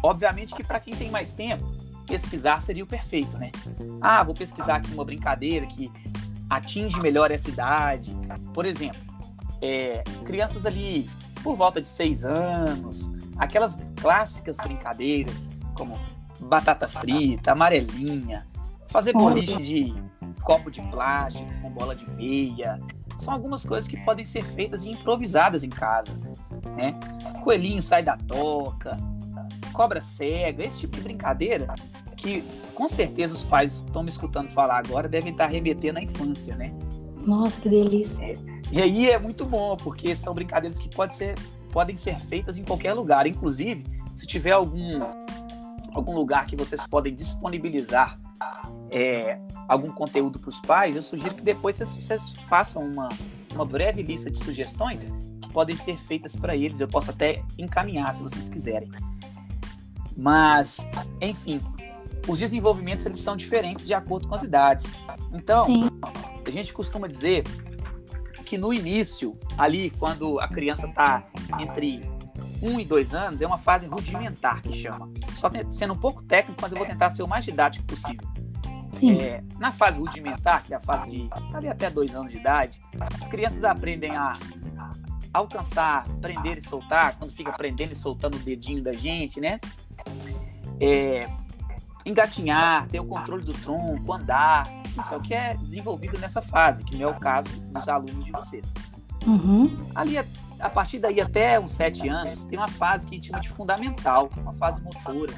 Obviamente 0.02 0.54
que 0.54 0.62
para 0.62 0.78
quem 0.78 0.94
tem 0.94 1.10
mais 1.10 1.32
tempo, 1.32 1.64
pesquisar 2.06 2.60
seria 2.60 2.84
o 2.84 2.86
perfeito, 2.86 3.36
né? 3.36 3.50
Ah, 4.00 4.22
vou 4.22 4.34
pesquisar 4.34 4.76
aqui 4.76 4.92
uma 4.92 5.04
brincadeira 5.04 5.66
que 5.66 5.90
atinge 6.48 6.98
melhor 7.02 7.30
essa 7.30 7.48
idade. 7.48 8.14
Por 8.54 8.64
exemplo, 8.64 9.00
é, 9.60 10.04
crianças 10.24 10.66
ali 10.66 11.08
por 11.42 11.56
volta 11.56 11.80
de 11.80 11.88
seis 11.88 12.24
anos, 12.24 13.10
aquelas 13.36 13.76
clássicas 13.96 14.56
brincadeiras 14.58 15.50
como 15.74 15.98
batata 16.40 16.86
frita, 16.88 17.52
amarelinha, 17.52 18.46
fazer 18.88 19.12
boliche 19.12 19.62
de 19.62 19.94
copo 20.42 20.70
de 20.70 20.80
plástico 20.82 21.48
com 21.60 21.70
bola 21.70 21.94
de 21.94 22.08
meia, 22.10 22.78
são 23.16 23.34
algumas 23.34 23.64
coisas 23.64 23.88
que 23.88 23.96
podem 23.98 24.24
ser 24.24 24.44
feitas 24.44 24.84
e 24.84 24.90
improvisadas 24.90 25.64
em 25.64 25.68
casa, 25.68 26.12
né? 26.76 26.98
Coelhinho 27.42 27.82
sai 27.82 28.02
da 28.02 28.16
toca, 28.16 28.96
cobra 29.72 30.00
cega, 30.00 30.64
esse 30.64 30.80
tipo 30.80 30.96
de 30.96 31.02
brincadeira 31.02 31.74
que 32.16 32.42
com 32.74 32.88
certeza 32.88 33.34
os 33.34 33.44
pais 33.44 33.84
estão 33.86 34.02
me 34.02 34.08
escutando 34.08 34.48
falar 34.50 34.78
agora 34.78 35.08
devem 35.08 35.32
estar 35.32 35.46
remetendo 35.46 35.98
à 35.98 36.02
infância, 36.02 36.56
né? 36.56 36.74
Nossa, 37.24 37.60
que 37.60 37.68
delícia. 37.68 38.22
É, 38.24 38.36
e 38.72 38.82
aí 38.82 39.10
é 39.10 39.18
muito 39.18 39.44
bom, 39.44 39.76
porque 39.76 40.14
são 40.16 40.34
brincadeiras 40.34 40.78
que 40.78 40.88
pode 40.88 41.14
ser, 41.14 41.34
podem 41.70 41.96
ser 41.96 42.18
feitas 42.20 42.58
em 42.58 42.64
qualquer 42.64 42.92
lugar. 42.92 43.26
Inclusive, 43.26 43.84
se 44.16 44.26
tiver 44.26 44.52
algum, 44.52 45.00
algum 45.92 46.14
lugar 46.14 46.46
que 46.46 46.56
vocês 46.56 46.86
podem 46.86 47.14
disponibilizar 47.14 48.18
é, 48.90 49.38
algum 49.66 49.90
conteúdo 49.90 50.38
para 50.38 50.48
os 50.48 50.60
pais, 50.60 50.96
eu 50.96 51.02
sugiro 51.02 51.34
que 51.34 51.42
depois 51.42 51.76
vocês, 51.76 51.96
vocês 51.96 52.32
façam 52.48 52.82
uma, 52.82 53.08
uma 53.52 53.64
breve 53.64 54.02
lista 54.02 54.30
de 54.30 54.38
sugestões 54.38 55.14
que 55.42 55.52
podem 55.52 55.76
ser 55.76 55.98
feitas 55.98 56.34
para 56.34 56.56
eles. 56.56 56.80
Eu 56.80 56.88
posso 56.88 57.10
até 57.10 57.42
encaminhar 57.58 58.12
se 58.14 58.22
vocês 58.22 58.48
quiserem. 58.48 58.90
Mas, 60.16 60.88
enfim, 61.20 61.60
os 62.26 62.38
desenvolvimentos 62.38 63.06
eles 63.06 63.20
são 63.20 63.36
diferentes 63.36 63.86
de 63.86 63.94
acordo 63.94 64.26
com 64.26 64.34
as 64.34 64.42
idades. 64.42 64.90
Então, 65.32 65.64
Sim. 65.64 65.88
a 66.46 66.50
gente 66.50 66.72
costuma 66.72 67.06
dizer 67.06 67.44
que 68.44 68.56
no 68.56 68.72
início, 68.72 69.38
ali, 69.58 69.90
quando 69.90 70.40
a 70.40 70.48
criança 70.48 70.86
está 70.86 71.22
entre 71.60 72.00
um 72.62 72.78
e 72.78 72.84
dois 72.84 73.14
anos, 73.14 73.40
é 73.40 73.46
uma 73.46 73.58
fase 73.58 73.86
rudimentar 73.86 74.62
que 74.62 74.72
chama. 74.72 75.08
Só 75.34 75.50
sendo 75.70 75.94
um 75.94 75.98
pouco 75.98 76.22
técnico, 76.22 76.60
mas 76.60 76.72
eu 76.72 76.78
vou 76.78 76.86
tentar 76.86 77.10
ser 77.10 77.22
o 77.22 77.28
mais 77.28 77.44
didático 77.44 77.86
possível. 77.86 78.26
É, 79.20 79.44
na 79.58 79.70
fase 79.70 80.00
rudimentar, 80.00 80.64
que 80.64 80.72
é 80.72 80.76
a 80.76 80.80
fase 80.80 81.10
de 81.10 81.30
ali 81.54 81.68
até 81.68 81.88
dois 81.90 82.14
anos 82.14 82.32
de 82.32 82.38
idade, 82.38 82.80
as 83.20 83.28
crianças 83.28 83.62
aprendem 83.62 84.16
a 84.16 84.36
alcançar, 85.32 86.04
prender 86.20 86.58
e 86.58 86.60
soltar, 86.60 87.16
quando 87.16 87.30
fica 87.32 87.52
prendendo 87.52 87.92
e 87.92 87.96
soltando 87.96 88.36
o 88.36 88.40
dedinho 88.40 88.82
da 88.82 88.92
gente, 88.92 89.40
né? 89.40 89.60
É, 90.80 91.28
engatinhar, 92.04 92.88
ter 92.88 92.98
o 92.98 93.04
controle 93.04 93.44
do 93.44 93.52
tronco, 93.52 94.12
andar. 94.12 94.66
Isso 94.98 95.14
é 95.14 95.16
o 95.16 95.20
que 95.20 95.34
é 95.34 95.54
desenvolvido 95.54 96.18
nessa 96.18 96.42
fase, 96.42 96.82
que 96.82 96.96
não 96.96 97.06
é 97.06 97.10
o 97.10 97.20
caso 97.20 97.48
dos 97.70 97.88
alunos 97.88 98.24
de 98.24 98.32
vocês. 98.32 98.74
Uhum. 99.26 99.76
Ali, 99.94 100.16
a 100.58 100.68
partir 100.68 100.98
daí 100.98 101.20
até 101.20 101.58
uns 101.58 101.72
sete 101.72 102.08
anos, 102.08 102.44
tem 102.44 102.58
uma 102.58 102.68
fase 102.68 103.06
que 103.06 103.14
a 103.14 103.16
gente 103.16 103.28
chama 103.28 103.40
de 103.40 103.48
fundamental, 103.48 104.28
uma 104.36 104.52
fase 104.52 104.80
motora, 104.82 105.32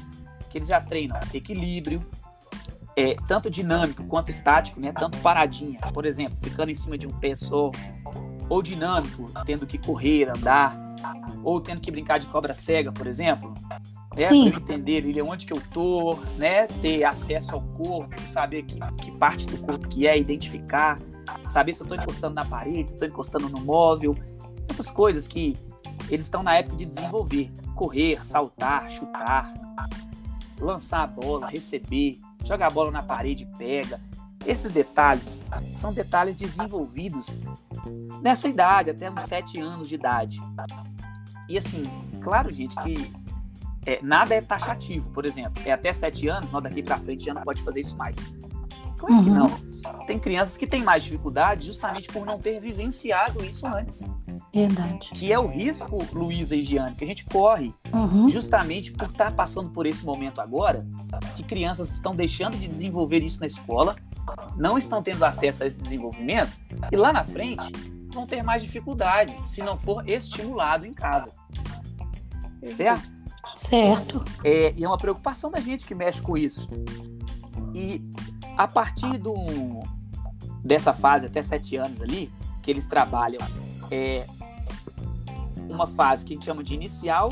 que 0.49 0.57
eles 0.57 0.67
já 0.67 0.81
treinam 0.81 1.19
equilíbrio, 1.33 2.05
é, 2.95 3.15
tanto 3.27 3.49
dinâmico 3.49 4.03
quanto 4.03 4.29
estático, 4.29 4.79
né? 4.79 4.91
Tanto 4.91 5.17
paradinha, 5.19 5.79
por 5.93 6.05
exemplo, 6.05 6.37
ficando 6.41 6.71
em 6.71 6.75
cima 6.75 6.97
de 6.97 7.07
um 7.07 7.11
pé 7.11 7.35
só, 7.35 7.71
ou 8.49 8.61
dinâmico, 8.61 9.31
tendo 9.45 9.65
que 9.65 9.77
correr, 9.77 10.29
andar, 10.29 10.77
ou 11.43 11.61
tendo 11.61 11.79
que 11.79 11.89
brincar 11.89 12.17
de 12.17 12.27
cobra 12.27 12.53
cega, 12.53 12.91
por 12.91 13.07
exemplo. 13.07 13.53
Né? 14.17 14.27
Para 14.27 14.35
eu 14.35 14.47
entender 14.47 15.05
ele 15.05 15.21
onde 15.21 15.45
que 15.45 15.53
eu 15.53 15.61
tô, 15.71 16.15
né? 16.37 16.67
Ter 16.67 17.05
acesso 17.05 17.55
ao 17.55 17.61
corpo, 17.61 18.19
saber 18.27 18.63
que, 18.63 18.77
que 18.97 19.11
parte 19.17 19.45
do 19.45 19.57
corpo 19.59 19.87
que 19.87 20.05
é, 20.05 20.17
identificar, 20.17 20.99
saber 21.45 21.73
se 21.73 21.81
eu 21.81 21.85
estou 21.85 21.97
encostando 21.97 22.35
na 22.35 22.43
parede, 22.43 22.89
se 22.89 22.95
estou 22.95 23.07
encostando 23.07 23.47
no 23.47 23.61
móvel, 23.61 24.17
essas 24.69 24.89
coisas 24.89 25.27
que 25.27 25.57
eles 26.09 26.25
estão 26.25 26.43
na 26.43 26.55
época 26.55 26.75
de 26.75 26.85
desenvolver, 26.85 27.51
correr, 27.75 28.23
saltar, 28.25 28.89
chutar, 28.89 29.53
lançar 30.59 31.03
a 31.03 31.07
bola, 31.07 31.47
receber, 31.47 32.19
joga 32.43 32.67
a 32.67 32.69
bola 32.69 32.91
na 32.91 33.03
parede 33.03 33.45
pega. 33.57 33.99
Esses 34.45 34.71
detalhes 34.71 35.39
são 35.71 35.93
detalhes 35.93 36.35
desenvolvidos 36.35 37.39
nessa 38.21 38.47
idade, 38.47 38.89
até 38.89 39.09
uns 39.09 39.23
7 39.23 39.59
anos 39.59 39.87
de 39.87 39.95
idade. 39.95 40.41
E 41.47 41.57
assim, 41.57 41.85
claro, 42.21 42.51
gente, 42.51 42.75
que 42.77 43.13
é, 43.85 43.99
nada 44.01 44.33
é 44.33 44.41
taxativo, 44.41 45.09
por 45.11 45.25
exemplo. 45.25 45.61
É 45.65 45.71
até 45.71 45.91
7 45.93 46.27
anos, 46.27 46.51
nós 46.51 46.63
daqui 46.63 46.81
para 46.81 46.97
frente 46.97 47.25
já 47.25 47.33
não 47.33 47.41
pode 47.43 47.63
fazer 47.63 47.81
isso 47.81 47.95
mais. 47.97 48.17
Claro 49.01 49.15
uhum. 49.15 49.23
que 49.23 49.29
não. 49.31 50.05
Tem 50.05 50.19
crianças 50.19 50.57
que 50.57 50.67
têm 50.67 50.83
mais 50.83 51.03
dificuldade 51.03 51.65
justamente 51.65 52.07
por 52.07 52.23
não 52.23 52.37
ter 52.37 52.59
vivenciado 52.59 53.43
isso 53.43 53.65
antes. 53.65 54.07
Verdade. 54.53 55.09
Que 55.13 55.33
é 55.33 55.39
o 55.39 55.47
risco, 55.47 56.05
Luísa 56.13 56.55
e 56.55 56.63
Giane, 56.63 56.95
que 56.95 57.03
a 57.03 57.07
gente 57.07 57.25
corre 57.25 57.73
uhum. 57.91 58.27
justamente 58.27 58.91
por 58.91 59.07
estar 59.07 59.33
passando 59.33 59.71
por 59.71 59.87
esse 59.87 60.05
momento 60.05 60.39
agora, 60.39 60.85
que 61.35 61.41
crianças 61.41 61.91
estão 61.93 62.15
deixando 62.15 62.57
de 62.57 62.67
desenvolver 62.67 63.23
isso 63.23 63.39
na 63.39 63.47
escola, 63.47 63.95
não 64.55 64.77
estão 64.77 65.01
tendo 65.01 65.25
acesso 65.25 65.63
a 65.63 65.67
esse 65.67 65.81
desenvolvimento, 65.81 66.55
e 66.91 66.95
lá 66.95 67.11
na 67.11 67.23
frente 67.23 67.71
vão 68.13 68.27
ter 68.27 68.43
mais 68.43 68.61
dificuldade 68.61 69.35
se 69.49 69.63
não 69.63 69.77
for 69.77 70.07
estimulado 70.07 70.85
em 70.85 70.93
casa. 70.93 71.31
Certo? 72.63 73.09
Certo. 73.55 74.23
É, 74.43 74.73
e 74.77 74.83
é 74.83 74.87
uma 74.87 74.97
preocupação 74.97 75.49
da 75.49 75.59
gente 75.59 75.87
que 75.87 75.95
mexe 75.95 76.21
com 76.21 76.37
isso. 76.37 76.67
E 77.73 78.03
a 78.57 78.67
partir 78.67 79.17
do, 79.17 79.35
dessa 80.63 80.93
fase, 80.93 81.27
até 81.27 81.41
sete 81.41 81.75
anos 81.75 82.01
ali, 82.01 82.31
que 82.61 82.69
eles 82.69 82.85
trabalham 82.85 83.41
é, 83.89 84.25
uma 85.69 85.87
fase 85.87 86.25
que 86.25 86.33
a 86.33 86.35
gente 86.35 86.45
chama 86.45 86.63
de 86.63 86.73
inicial, 86.73 87.31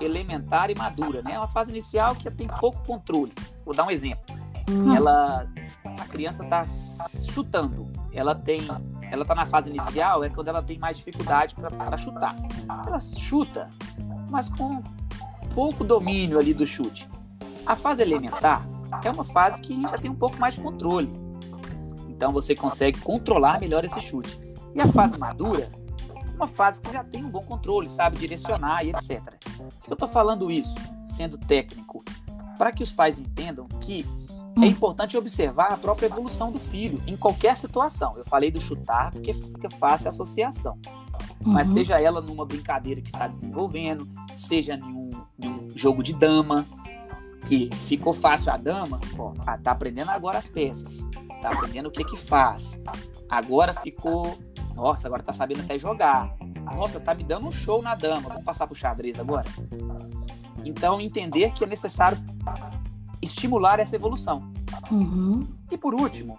elementar 0.00 0.70
e 0.70 0.74
madura. 0.74 1.22
Né? 1.22 1.32
É 1.34 1.38
uma 1.38 1.48
fase 1.48 1.70
inicial 1.70 2.14
que 2.14 2.30
tem 2.30 2.46
pouco 2.46 2.82
controle. 2.84 3.32
Vou 3.64 3.74
dar 3.74 3.86
um 3.86 3.90
exemplo. 3.90 4.36
Hum. 4.68 4.94
Ela, 4.94 5.48
a 5.84 6.04
criança 6.06 6.44
está 6.44 6.64
chutando. 7.32 7.90
Ela 8.12 8.34
tem, 8.34 8.60
ela 9.10 9.22
está 9.22 9.34
na 9.34 9.46
fase 9.46 9.70
inicial 9.70 10.24
é 10.24 10.28
quando 10.28 10.48
ela 10.48 10.62
tem 10.62 10.78
mais 10.78 10.96
dificuldade 10.96 11.54
para 11.54 11.96
chutar. 11.96 12.34
Ela 12.86 13.00
chuta, 13.00 13.68
mas 14.30 14.48
com 14.48 14.82
pouco 15.54 15.84
domínio 15.84 16.38
ali 16.38 16.52
do 16.52 16.66
chute. 16.66 17.08
A 17.64 17.76
fase 17.76 18.02
elementar 18.02 18.66
é 19.04 19.10
uma 19.10 19.24
fase 19.24 19.62
que 19.62 19.80
já 19.82 19.98
tem 19.98 20.10
um 20.10 20.14
pouco 20.14 20.38
mais 20.38 20.54
de 20.54 20.60
controle. 20.60 21.10
Então 22.08 22.32
você 22.32 22.54
consegue 22.54 23.00
controlar 23.00 23.60
melhor 23.60 23.84
esse 23.84 24.00
chute. 24.00 24.40
E 24.74 24.80
a 24.80 24.88
fase 24.88 25.18
madura 25.18 25.68
uma 26.36 26.46
fase 26.46 26.80
que 26.80 26.92
já 26.92 27.02
tem 27.02 27.24
um 27.24 27.30
bom 27.30 27.42
controle, 27.42 27.88
sabe 27.88 28.18
direcionar 28.18 28.84
e 28.84 28.90
etc. 28.90 29.22
Eu 29.88 29.94
estou 29.94 30.06
falando 30.06 30.50
isso, 30.50 30.76
sendo 31.04 31.38
técnico? 31.38 32.04
Para 32.58 32.70
que 32.72 32.82
os 32.82 32.92
pais 32.92 33.18
entendam 33.18 33.66
que 33.80 34.06
é 34.62 34.66
importante 34.66 35.16
observar 35.16 35.72
a 35.72 35.76
própria 35.76 36.06
evolução 36.06 36.52
do 36.52 36.58
filho 36.58 37.00
em 37.06 37.16
qualquer 37.16 37.56
situação. 37.56 38.16
Eu 38.16 38.24
falei 38.24 38.50
do 38.50 38.60
chutar 38.60 39.10
porque 39.10 39.34
fica 39.34 39.68
fácil 39.68 40.08
a 40.08 40.10
associação. 40.10 40.78
Mas 41.40 41.68
uhum. 41.68 41.74
seja 41.74 42.00
ela 42.00 42.20
numa 42.20 42.44
brincadeira 42.44 43.00
que 43.00 43.08
está 43.08 43.26
desenvolvendo, 43.26 44.08
seja 44.34 44.74
em 45.38 45.48
um 45.48 45.70
jogo 45.74 46.02
de 46.02 46.12
dama, 46.14 46.66
que 47.46 47.70
ficou 47.86 48.12
fácil 48.12 48.52
a 48.52 48.56
dama, 48.56 49.00
ó, 49.18 49.32
ah, 49.46 49.56
tá 49.56 49.70
aprendendo 49.70 50.10
agora 50.10 50.38
as 50.38 50.48
peças, 50.48 51.06
tá 51.40 51.48
aprendendo 51.50 51.88
o 51.88 51.90
que 51.90 52.04
que 52.04 52.16
faz. 52.16 52.80
Agora 53.28 53.72
ficou, 53.72 54.36
nossa, 54.74 55.06
agora 55.06 55.22
tá 55.22 55.32
sabendo 55.32 55.60
até 55.60 55.78
jogar. 55.78 56.34
Nossa, 56.64 56.98
tá 56.98 57.14
me 57.14 57.22
dando 57.22 57.46
um 57.46 57.52
show 57.52 57.80
na 57.80 57.94
dama. 57.94 58.28
Vamos 58.28 58.44
passar 58.44 58.66
pro 58.66 58.74
xadrez 58.74 59.20
agora. 59.20 59.46
Então 60.64 61.00
entender 61.00 61.52
que 61.52 61.62
é 61.62 61.66
necessário 61.66 62.18
estimular 63.22 63.78
essa 63.78 63.94
evolução. 63.94 64.52
Uhum. 64.90 65.46
E 65.70 65.78
por 65.78 65.94
último, 65.94 66.38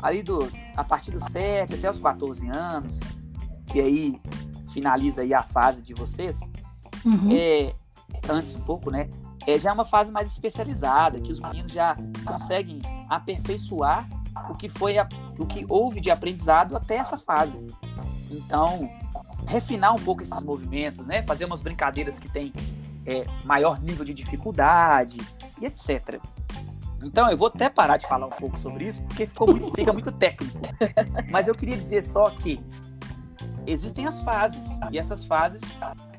ali 0.00 0.22
do 0.22 0.48
a 0.76 0.84
partir 0.84 1.12
dos 1.12 1.24
7 1.24 1.74
até 1.74 1.88
os 1.88 2.00
14 2.00 2.48
anos, 2.48 3.00
que 3.66 3.80
aí 3.80 4.20
finaliza 4.68 5.22
aí 5.22 5.32
a 5.32 5.42
fase 5.42 5.82
de 5.82 5.94
vocês, 5.94 6.50
uhum. 7.04 7.32
é 7.32 7.74
antes 8.28 8.54
um 8.54 8.60
pouco, 8.60 8.90
né? 8.90 9.08
É 9.46 9.58
já 9.58 9.70
é 9.70 9.72
uma 9.72 9.84
fase 9.84 10.10
mais 10.10 10.30
especializada, 10.30 11.20
que 11.20 11.32
os 11.32 11.40
meninos 11.40 11.72
já 11.72 11.96
conseguem 12.24 12.80
aperfeiçoar 13.08 14.08
o 14.48 14.54
que 14.54 14.68
foi 14.68 14.98
a, 14.98 15.08
o 15.38 15.46
que 15.46 15.64
houve 15.68 16.00
de 16.00 16.10
aprendizado 16.10 16.76
até 16.76 16.96
essa 16.96 17.18
fase. 17.18 17.66
Então, 18.30 18.90
refinar 19.46 19.94
um 19.94 19.98
pouco 19.98 20.22
esses 20.22 20.42
movimentos, 20.42 21.06
né? 21.06 21.22
Fazer 21.22 21.44
umas 21.44 21.62
brincadeiras 21.62 22.18
que 22.18 22.28
têm 22.28 22.52
é, 23.06 23.24
maior 23.44 23.80
nível 23.80 24.04
de 24.04 24.12
dificuldade 24.12 25.18
e 25.60 25.66
etc. 25.66 26.20
Então, 27.04 27.30
eu 27.30 27.36
vou 27.36 27.48
até 27.48 27.68
parar 27.68 27.96
de 27.96 28.06
falar 28.06 28.26
um 28.26 28.30
pouco 28.30 28.58
sobre 28.58 28.86
isso, 28.86 29.02
porque 29.04 29.26
ficou 29.26 29.46
muito, 29.46 29.72
fica 29.72 29.92
muito 29.92 30.12
técnico. 30.12 30.58
Mas 31.30 31.48
eu 31.48 31.54
queria 31.54 31.76
dizer 31.76 32.02
só 32.02 32.28
que 32.30 32.60
existem 33.66 34.06
as 34.06 34.20
fases, 34.20 34.78
e 34.90 34.98
essas 34.98 35.24
fases 35.24 35.62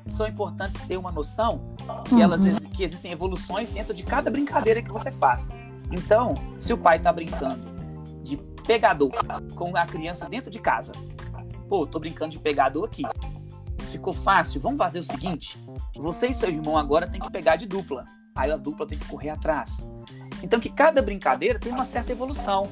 são 0.06 0.26
importantes 0.26 0.80
ter 0.86 0.96
uma 0.96 1.12
noção 1.12 1.69
que 2.04 2.14
uhum. 2.14 2.20
elas 2.20 2.58
que 2.58 2.82
existem 2.82 3.12
evoluções 3.12 3.70
dentro 3.70 3.94
de 3.94 4.02
cada 4.02 4.30
brincadeira 4.30 4.82
que 4.82 4.92
você 4.92 5.10
faz. 5.10 5.50
Então, 5.90 6.34
se 6.58 6.72
o 6.72 6.78
pai 6.78 6.98
está 6.98 7.12
brincando 7.12 7.68
de 8.22 8.36
pegador 8.66 9.10
com 9.54 9.76
a 9.76 9.84
criança 9.84 10.28
dentro 10.28 10.50
de 10.50 10.58
casa, 10.58 10.92
pô, 11.68 11.86
tô 11.86 11.98
brincando 11.98 12.32
de 12.32 12.38
pegador 12.38 12.84
aqui. 12.84 13.02
Ficou 13.90 14.12
fácil. 14.12 14.60
Vamos 14.60 14.78
fazer 14.78 15.00
o 15.00 15.04
seguinte: 15.04 15.58
você 15.96 16.28
e 16.28 16.34
seu 16.34 16.48
irmão 16.48 16.76
agora 16.76 17.08
tem 17.08 17.20
que 17.20 17.30
pegar 17.30 17.56
de 17.56 17.66
dupla. 17.66 18.04
Aí 18.34 18.50
as 18.50 18.60
duplas 18.60 18.88
têm 18.88 18.98
que 18.98 19.06
correr 19.06 19.30
atrás. 19.30 19.88
Então, 20.42 20.58
que 20.58 20.70
cada 20.70 21.02
brincadeira 21.02 21.58
tem 21.58 21.72
uma 21.72 21.84
certa 21.84 22.12
evolução, 22.12 22.68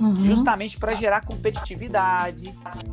uhum. 0.00 0.24
justamente 0.24 0.76
para 0.76 0.94
gerar 0.94 1.24
competitividade, 1.24 2.52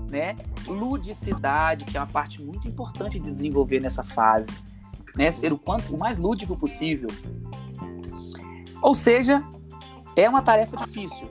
né? 0.10 0.36
ludicidade, 0.68 1.86
que 1.86 1.98
é 1.98 2.00
uma 2.00 2.08
parte 2.08 2.42
muito 2.42 2.68
importante 2.68 3.20
de 3.20 3.32
desenvolver 3.32 3.82
nessa 3.82 4.04
fase, 4.04 4.52
né? 5.16 5.32
ser 5.32 5.54
o, 5.54 5.58
quanto, 5.58 5.94
o 5.94 5.98
mais 5.98 6.18
lúdico 6.18 6.58
possível. 6.58 7.10
Ou 8.82 8.96
seja, 8.96 9.44
é 10.16 10.28
uma 10.28 10.42
tarefa 10.42 10.76
difícil, 10.78 11.30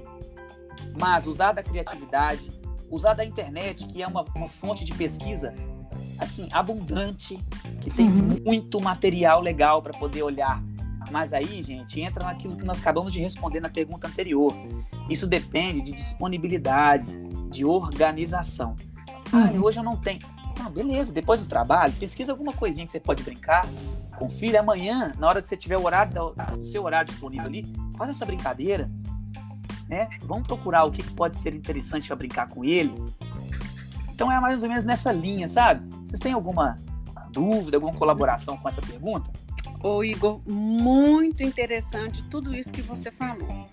mas 0.99 1.27
usar 1.27 1.53
da 1.53 1.63
criatividade, 1.63 2.51
usar 2.91 3.15
da 3.15 3.25
internet, 3.25 3.87
que 3.87 4.03
é 4.03 4.07
uma, 4.07 4.25
uma 4.35 4.49
fonte 4.49 4.85
de 4.85 4.95
pesquisa 4.95 5.55
assim 6.19 6.49
abundante, 6.53 7.39
que 7.81 7.91
tem 7.91 8.09
uhum. 8.09 8.39
muito 8.45 8.81
material 8.81 9.41
legal 9.41 9.83
para 9.83 9.93
poder 9.93 10.23
olhar 10.23 10.63
mas 11.13 11.35
aí, 11.35 11.63
gente, 11.63 12.01
entra 12.01 12.25
naquilo 12.25 12.57
que 12.57 12.65
nós 12.65 12.81
acabamos 12.81 13.13
de 13.13 13.21
responder 13.21 13.61
na 13.61 13.69
pergunta 13.69 14.07
anterior. 14.07 14.55
Isso 15.11 15.27
depende 15.27 15.83
de 15.83 15.93
disponibilidade, 15.93 17.19
de 17.51 17.67
organização. 17.67 18.75
Ah, 19.31 19.51
uhum. 19.53 19.63
hoje 19.63 19.79
eu 19.79 19.85
não 19.85 19.97
tenho. 19.97 20.21
Ah, 20.65 20.71
beleza, 20.71 21.13
depois 21.13 21.41
do 21.41 21.49
trabalho, 21.49 21.93
pesquisa 21.95 22.31
alguma 22.31 22.53
coisinha 22.53 22.87
que 22.87 22.93
você 22.93 23.01
pode 23.01 23.25
brincar 23.25 23.67
com 24.17 24.27
o 24.27 24.31
filho. 24.31 24.59
Amanhã, 24.59 25.13
na 25.19 25.29
hora 25.29 25.43
que 25.43 25.49
você 25.49 25.57
tiver 25.57 25.77
o 25.77 25.85
horário, 25.85 26.13
o 26.57 26.65
seu 26.65 26.85
horário 26.85 27.09
disponível 27.09 27.47
ali, 27.47 27.67
faz 27.97 28.11
essa 28.11 28.25
brincadeira. 28.25 28.89
Né? 29.89 30.09
Vamos 30.23 30.47
procurar 30.47 30.85
o 30.85 30.93
que 30.93 31.03
pode 31.03 31.37
ser 31.37 31.53
interessante 31.53 32.07
para 32.07 32.15
brincar 32.15 32.49
com 32.49 32.65
ele. 32.65 32.95
Então 34.15 34.31
é 34.31 34.39
mais 34.39 34.63
ou 34.63 34.69
menos 34.69 34.85
nessa 34.85 35.11
linha, 35.11 35.49
sabe? 35.49 35.85
Vocês 36.05 36.21
têm 36.21 36.33
alguma 36.33 36.79
dúvida, 37.33 37.77
alguma 37.77 37.93
colaboração 37.93 38.57
com 38.57 38.69
essa 38.69 38.81
pergunta? 38.81 39.31
Ô 39.83 40.05
Igor, 40.05 40.41
muito 40.49 41.43
interessante 41.43 42.23
tudo 42.29 42.55
isso 42.55 42.71
que 42.71 42.83
você 42.83 43.11
falou, 43.11 43.67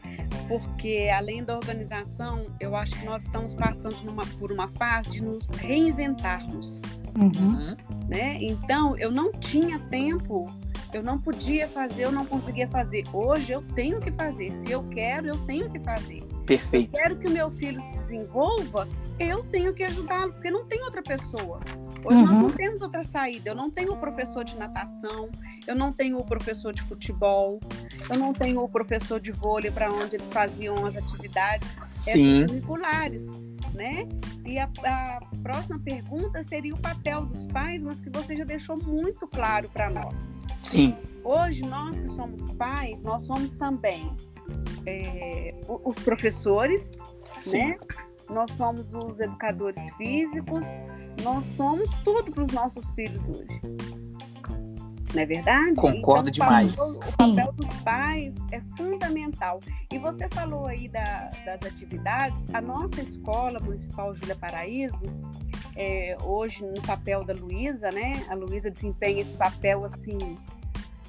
porque 0.49 1.09
além 1.15 1.43
da 1.43 1.55
organização, 1.55 2.47
eu 2.59 2.75
acho 2.75 2.95
que 2.99 3.05
nós 3.05 3.21
estamos 3.21 3.53
passando 3.53 4.03
numa, 4.03 4.25
por 4.39 4.51
uma 4.51 4.67
fase 4.67 5.11
de 5.11 5.23
nos 5.23 5.47
reinventarmos. 5.51 6.81
Uhum. 7.15 7.77
Né? 8.09 8.39
Então, 8.41 8.97
eu 8.97 9.11
não 9.11 9.31
tinha 9.31 9.77
tempo, 9.77 10.51
eu 10.91 11.03
não 11.03 11.19
podia 11.19 11.67
fazer, 11.67 12.05
eu 12.05 12.11
não 12.11 12.25
conseguia 12.25 12.67
fazer. 12.67 13.03
Hoje 13.13 13.51
eu 13.51 13.61
tenho 13.75 13.99
que 13.99 14.11
fazer. 14.11 14.51
Se 14.51 14.71
eu 14.71 14.83
quero, 14.89 15.27
eu 15.27 15.37
tenho 15.45 15.69
que 15.69 15.79
fazer. 15.79 16.23
Perfeito. 16.49 16.95
Eu 16.95 17.03
quero 17.03 17.15
que 17.19 17.27
o 17.27 17.29
meu 17.29 17.51
filho 17.51 17.79
se 17.79 17.91
desenvolva, 17.91 18.87
eu 19.19 19.43
tenho 19.43 19.71
que 19.71 19.83
ajudá-lo, 19.83 20.33
porque 20.33 20.49
não 20.49 20.65
tem 20.65 20.81
outra 20.81 21.03
pessoa. 21.03 21.59
Hoje 22.03 22.17
uhum. 22.17 22.25
nós 22.25 22.39
não 22.39 22.49
temos 22.49 22.81
outra 22.81 23.03
saída. 23.03 23.51
Eu 23.51 23.55
não 23.55 23.69
tenho 23.69 23.93
o 23.93 23.97
professor 23.97 24.43
de 24.43 24.55
natação, 24.55 25.29
eu 25.67 25.75
não 25.75 25.93
tenho 25.93 26.17
o 26.17 26.25
professor 26.25 26.73
de 26.73 26.81
futebol, 26.81 27.59
eu 28.09 28.17
não 28.17 28.33
tenho 28.33 28.63
o 28.63 28.67
professor 28.67 29.19
de 29.19 29.31
vôlei 29.31 29.69
para 29.69 29.91
onde 29.91 30.15
eles 30.15 30.29
faziam 30.31 30.83
as 30.87 30.97
atividades 30.97 31.67
curriculares. 32.47 33.27
Né? 33.75 34.07
E 34.43 34.57
a, 34.57 34.67
a, 34.83 35.19
próxima 35.43 35.77
pergunta 35.77 36.41
seria 36.41 36.73
o 36.73 36.79
papel 36.79 37.27
dos 37.27 37.45
pais, 37.45 37.83
mas 37.83 37.99
que 37.99 38.09
você 38.09 38.35
já 38.35 38.43
deixou 38.43 38.75
muito 38.75 39.27
claro 39.27 39.69
para 39.69 39.91
nós. 39.91 40.17
Sim. 40.53 40.97
Hoje, 41.23 41.61
nós 41.61 41.97
que 41.99 42.07
somos 42.07 42.51
pais, 42.55 43.03
nós 43.03 43.23
somos 43.23 43.53
também 43.53 44.11
é, 44.85 45.53
os 45.67 45.95
professores, 45.97 46.97
Sim. 47.37 47.69
né? 47.69 47.77
Nós 48.29 48.51
somos 48.51 48.93
os 48.93 49.19
educadores 49.19 49.89
físicos, 49.97 50.65
nós 51.23 51.43
somos 51.57 51.89
tudo 52.03 52.31
para 52.31 52.43
os 52.43 52.49
nossos 52.49 52.89
filhos 52.91 53.27
hoje. 53.27 53.59
Não 55.13 55.23
é 55.23 55.25
verdade? 55.25 55.73
Concordo 55.75 56.29
então, 56.29 56.45
demais. 56.45 56.77
O 56.77 57.17
papel 57.17 57.51
dos 57.53 57.75
pais 57.81 58.35
é 58.51 58.61
fundamental. 58.77 59.59
E 59.91 59.97
você 59.97 60.27
falou 60.29 60.67
aí 60.67 60.87
da, 60.87 61.31
das 61.45 61.63
atividades. 61.63 62.45
A 62.53 62.61
nossa 62.61 63.01
escola 63.01 63.59
municipal 63.59 64.13
Júlia 64.13 64.35
Paraíso, 64.35 65.01
é, 65.75 66.15
hoje 66.21 66.63
no 66.63 66.81
papel 66.83 67.23
da 67.23 67.33
Luísa, 67.33 67.89
né? 67.91 68.23
A 68.29 68.35
Luísa 68.35 68.69
desempenha 68.69 69.21
esse 69.21 69.35
papel 69.35 69.83
assim, 69.83 70.37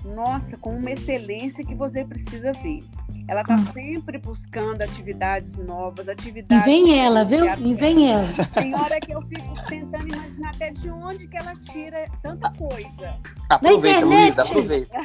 nossa, 0.05 0.57
com 0.57 0.77
uma 0.77 0.91
excelência 0.91 1.65
que 1.65 1.75
você 1.75 2.05
precisa 2.05 2.53
ver. 2.53 2.83
Ela 3.29 3.43
está 3.43 3.55
hum. 3.55 3.67
sempre 3.73 4.19
buscando 4.19 4.83
atividades 4.83 5.55
novas, 5.55 6.09
atividades. 6.09 6.67
E 6.67 6.69
vem 6.69 6.99
ela, 6.99 7.25
viu? 7.25 7.45
E 7.59 7.75
vem 7.75 8.11
ela. 8.11 8.27
Tem 8.55 8.75
hora 8.75 8.99
que 8.99 9.13
eu 9.13 9.23
fico 9.23 9.55
tentando 9.69 10.09
imaginar 10.09 10.51
até 10.51 10.71
de 10.71 10.91
onde 10.91 11.29
que 11.29 11.37
ela 11.37 11.55
tira 11.55 12.09
tanta 12.23 12.51
coisa. 12.53 13.17
Aproveita, 13.49 14.05
Luísa, 14.05 14.43
aproveita. 14.43 14.99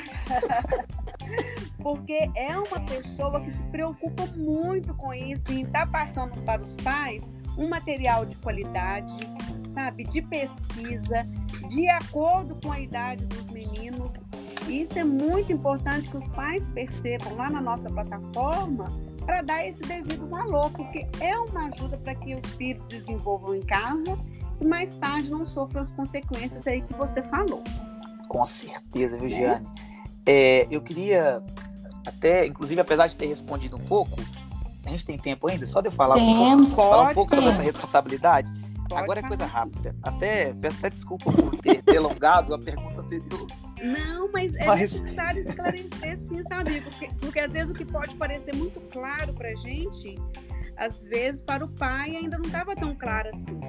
Porque 1.84 2.32
é 2.36 2.58
uma 2.58 2.80
pessoa 2.82 3.40
que 3.42 3.52
se 3.52 3.62
preocupa 3.64 4.26
muito 4.36 4.94
com 4.96 5.14
isso 5.14 5.52
e 5.52 5.62
está 5.62 5.86
passando 5.86 6.42
para 6.42 6.62
os 6.62 6.76
pais 6.78 7.24
um 7.58 7.70
material 7.70 8.26
de 8.26 8.36
qualidade, 8.38 9.14
sabe, 9.76 10.06
de 10.06 10.22
pesquisa, 10.22 11.24
de 11.68 11.88
acordo 11.90 12.58
com 12.64 12.72
a 12.72 12.80
idade 12.80 13.26
dos 13.28 13.46
meninos. 13.52 14.12
E 14.68 14.82
isso 14.82 14.98
é 14.98 15.04
muito 15.04 15.52
importante 15.52 16.10
que 16.10 16.18
os 16.18 16.28
pais 16.30 16.68
percebam 16.70 17.36
lá 17.36 17.52
na 17.52 17.62
nossa 17.62 17.88
plataforma 17.90 18.86
para 19.24 19.42
dar 19.42 19.68
esse 19.68 19.82
devido 19.82 20.28
valor, 20.28 20.72
porque 20.72 21.06
é 21.20 21.38
uma 21.38 21.68
ajuda 21.68 21.98
para 21.98 22.16
que 22.16 22.36
os 22.36 22.46
filhos 22.54 22.84
desenvolvam 22.86 23.56
em 23.56 23.62
casa 23.62 24.18
e 24.60 24.66
mais 24.66 24.96
tarde 24.96 25.30
não 25.30 25.46
sofram 25.46 25.82
as 25.82 25.92
consequências 25.92 26.66
aí 26.66 26.82
que 26.82 26.94
você 26.94 27.22
falou. 27.24 27.62
Com 28.28 28.46
certeza, 28.46 29.18
Viviane. 29.18 29.68
É, 30.26 30.68
eu 30.72 30.82
queria 30.82 31.42
até, 32.06 32.46
inclusive, 32.46 32.80
apesar 32.80 33.08
de 33.08 33.18
ter 33.18 33.28
respondido 33.28 33.76
um 33.76 33.84
pouco, 33.84 34.16
a 34.86 34.90
gente 34.90 35.06
tem 35.06 35.18
tempo 35.18 35.48
ainda? 35.48 35.66
Só 35.66 35.82
de 35.82 35.88
eu 35.88 35.92
falar, 35.92 36.16
Temos, 36.16 36.74
um 36.74 36.76
pouco, 36.76 36.90
falar 36.90 37.12
um 37.12 37.14
pouco 37.14 37.36
sobre 37.36 37.50
essa 37.50 37.62
responsabilidade. 37.62 38.52
Pode 38.88 39.04
Agora 39.04 39.20
é 39.20 39.24
coisa 39.24 39.46
rápida. 39.46 39.96
Até 40.02 40.54
peço 40.54 40.78
até 40.80 40.90
desculpa 40.90 41.32
por 41.32 41.56
ter, 41.58 41.82
alongado 41.98 42.54
a 42.54 42.60
pergunta 42.60 43.02
anterior. 43.02 43.48
Não, 43.82 44.30
mas 44.32 44.56
é 44.56 44.66
mas... 44.66 45.02
necessário 45.02 45.40
esclarecer 45.40 46.18
sim, 46.18 46.44
sabe? 46.44 46.82
Porque, 46.82 47.10
porque 47.20 47.40
às 47.40 47.52
vezes 47.52 47.70
o 47.70 47.74
que 47.74 47.86
pode 47.86 48.16
parecer 48.16 48.56
muito 48.56 48.80
claro 48.80 49.34
pra 49.34 49.54
gente, 49.56 50.18
às 50.78 51.04
vezes 51.04 51.42
para 51.42 51.66
o 51.66 51.68
pai 51.68 52.16
ainda 52.16 52.38
não 52.38 52.46
estava 52.46 52.76
tão 52.76 52.96
claro 52.96 53.30
assim. 53.30 53.60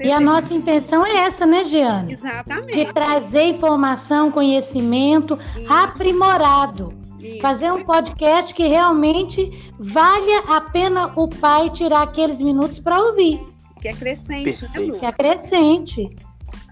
E, 0.00 0.08
e 0.08 0.12
a 0.12 0.20
nossa 0.20 0.54
intenção 0.54 1.04
é 1.04 1.18
essa, 1.18 1.46
né, 1.46 1.64
Giane? 1.64 2.14
Exatamente. 2.14 2.70
De 2.70 2.92
trazer 2.92 3.44
informação, 3.44 4.30
conhecimento 4.30 5.38
Isso. 5.56 5.72
aprimorado. 5.72 6.94
Isso. 7.18 7.40
Fazer 7.40 7.72
um 7.72 7.82
podcast 7.82 8.54
que 8.54 8.66
realmente 8.66 9.72
valha 9.78 10.40
a 10.48 10.60
pena 10.60 11.12
o 11.16 11.28
pai 11.28 11.68
tirar 11.68 12.02
aqueles 12.02 12.40
minutos 12.40 12.78
para 12.78 13.00
ouvir. 13.00 13.47
Que 13.80 13.88
é 13.88 13.92
crescente, 13.92 14.62
né, 14.68 14.80
Lu? 14.80 14.98
Que 14.98 15.06
é 15.06 15.12
crescente. 15.12 16.16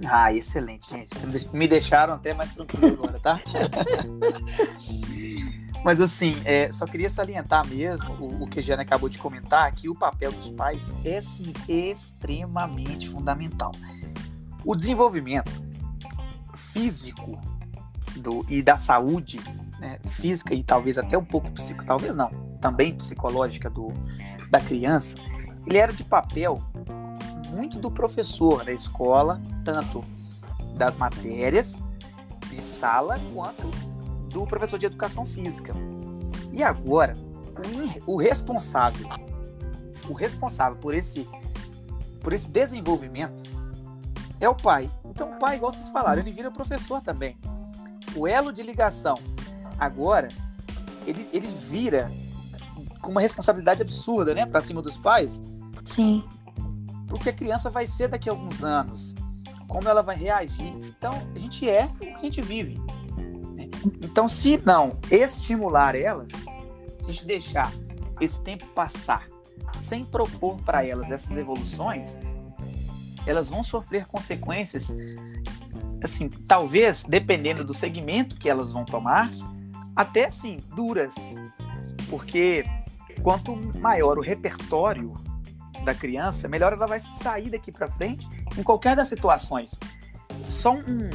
Ah, 0.07 0.33
excelente, 0.33 0.91
gente. 0.91 1.11
Me 1.53 1.69
deixaram 1.69 2.15
até 2.15 2.35
mais 2.35 2.53
tranquilo 2.53 2.87
agora, 2.87 3.19
tá? 3.19 3.41
Mas 5.85 6.01
assim, 6.01 6.37
é, 6.45 6.73
só 6.73 6.85
queria 6.85 7.09
salientar 7.09 7.65
mesmo 7.65 8.13
o, 8.15 8.43
o 8.43 8.47
que 8.49 8.59
a 8.59 8.63
Jana 8.63 8.83
acabou 8.83 9.09
de 9.09 9.19
comentar, 9.19 9.71
que 9.73 9.89
o 9.89 9.95
papel 9.95 10.33
dos 10.33 10.51
pais 10.51 10.93
é 11.05 11.21
sim 11.21 11.53
extremamente 11.69 13.09
fundamental. 13.09 13.71
O 14.65 14.75
desenvolvimento 14.75 15.53
físico 16.57 17.41
do, 18.17 18.45
e 18.49 18.63
da 18.63 18.77
saúde 18.77 19.39
né, 19.79 20.01
física 20.05 20.55
e 20.55 20.65
talvez 20.65 20.99
até 20.99 21.17
um 21.17 21.25
pouco 21.25 21.53
psico, 21.53 21.85
talvez 21.85 22.17
não, 22.17 22.31
também 22.61 22.93
psicológica 22.93 23.71
do, 23.71 23.93
da 24.51 24.61
criança, 24.61 25.17
ele 25.67 25.79
era 25.79 25.93
de 25.93 26.05
papel 26.05 26.61
muito 27.51 27.79
do 27.79 27.91
professor 27.91 28.65
da 28.65 28.73
escola, 28.73 29.41
tanto 29.65 30.05
das 30.75 30.97
matérias 30.97 31.83
de 32.49 32.61
sala 32.63 33.19
quanto 33.35 33.69
do 34.29 34.47
professor 34.47 34.79
de 34.79 34.87
educação 34.87 35.25
física. 35.25 35.73
E 36.53 36.63
agora, 36.63 37.15
o, 38.07 38.17
responsável, 38.17 39.07
o 40.09 40.13
responsável 40.13 40.79
por 40.79 40.95
esse 40.95 41.27
por 42.23 42.33
esse 42.33 42.51
desenvolvimento 42.51 43.49
é 44.41 44.49
o 44.49 44.55
pai. 44.55 44.91
Então 45.05 45.31
o 45.31 45.39
pai, 45.39 45.57
igual 45.57 45.71
vocês 45.71 45.89
falaram, 45.89 46.21
ele 46.21 46.33
vira 46.33 46.51
professor 46.51 47.01
também. 47.01 47.39
O 48.17 48.27
elo 48.27 48.53
de 48.53 48.63
ligação 48.63 49.17
agora 49.79 50.29
ele, 51.07 51.29
ele 51.33 51.47
vira 51.47 52.11
com 53.07 53.13
uma 53.13 53.21
responsabilidade 53.21 53.81
absurda, 53.81 54.35
né, 54.35 54.45
para 54.45 54.61
cima 54.61 54.83
dos 54.83 54.99
pais. 54.99 55.41
Sim. 55.85 56.25
Porque 57.07 57.29
a 57.29 57.33
criança 57.33 57.71
vai 57.71 57.87
ser 57.87 58.09
daqui 58.09 58.29
a 58.29 58.33
alguns 58.33 58.65
anos, 58.65 59.15
como 59.69 59.89
ela 59.89 60.03
vai 60.03 60.17
reagir. 60.17 60.75
Então, 60.83 61.13
a 61.33 61.39
gente 61.39 61.71
é 61.71 61.85
o 61.85 61.97
que 61.99 62.07
a 62.09 62.19
gente 62.19 62.43
vive. 62.43 62.79
Né? 63.55 63.69
Então, 64.03 64.27
se 64.27 64.61
não 64.67 64.99
estimular 65.09 65.95
elas, 65.95 66.33
se 66.33 67.09
a 67.09 67.13
gente 67.13 67.25
deixar 67.25 67.73
esse 68.21 68.43
tempo 68.43 68.67
passar 68.75 69.29
sem 69.79 70.05
propor 70.05 70.57
para 70.63 70.85
elas 70.85 71.11
essas 71.13 71.37
evoluções, 71.37 72.19
elas 73.25 73.49
vão 73.49 73.63
sofrer 73.63 74.07
consequências, 74.07 74.93
assim, 76.03 76.29
talvez 76.29 77.05
dependendo 77.05 77.63
do 77.63 77.75
segmento 77.75 78.37
que 78.37 78.49
elas 78.49 78.73
vão 78.73 78.85
tomar, 78.85 79.31
até 79.95 80.27
assim, 80.27 80.59
duras. 80.75 81.15
Porque 82.09 82.65
quanto 83.23 83.57
maior 83.79 84.19
o 84.19 84.23
repertório 84.23 85.15
da 85.85 85.95
criança, 85.95 86.49
melhor 86.49 86.73
ela 86.73 86.87
vai 86.87 87.01
sair 87.01 87.51
daqui 87.51 87.71
para 87.71 87.89
frente 87.89 88.29
em 88.57 88.63
qualquer 88.63 88.97
das 88.97 89.09
situações. 89.09 89.79
Só 90.49 90.75
um, 90.75 91.11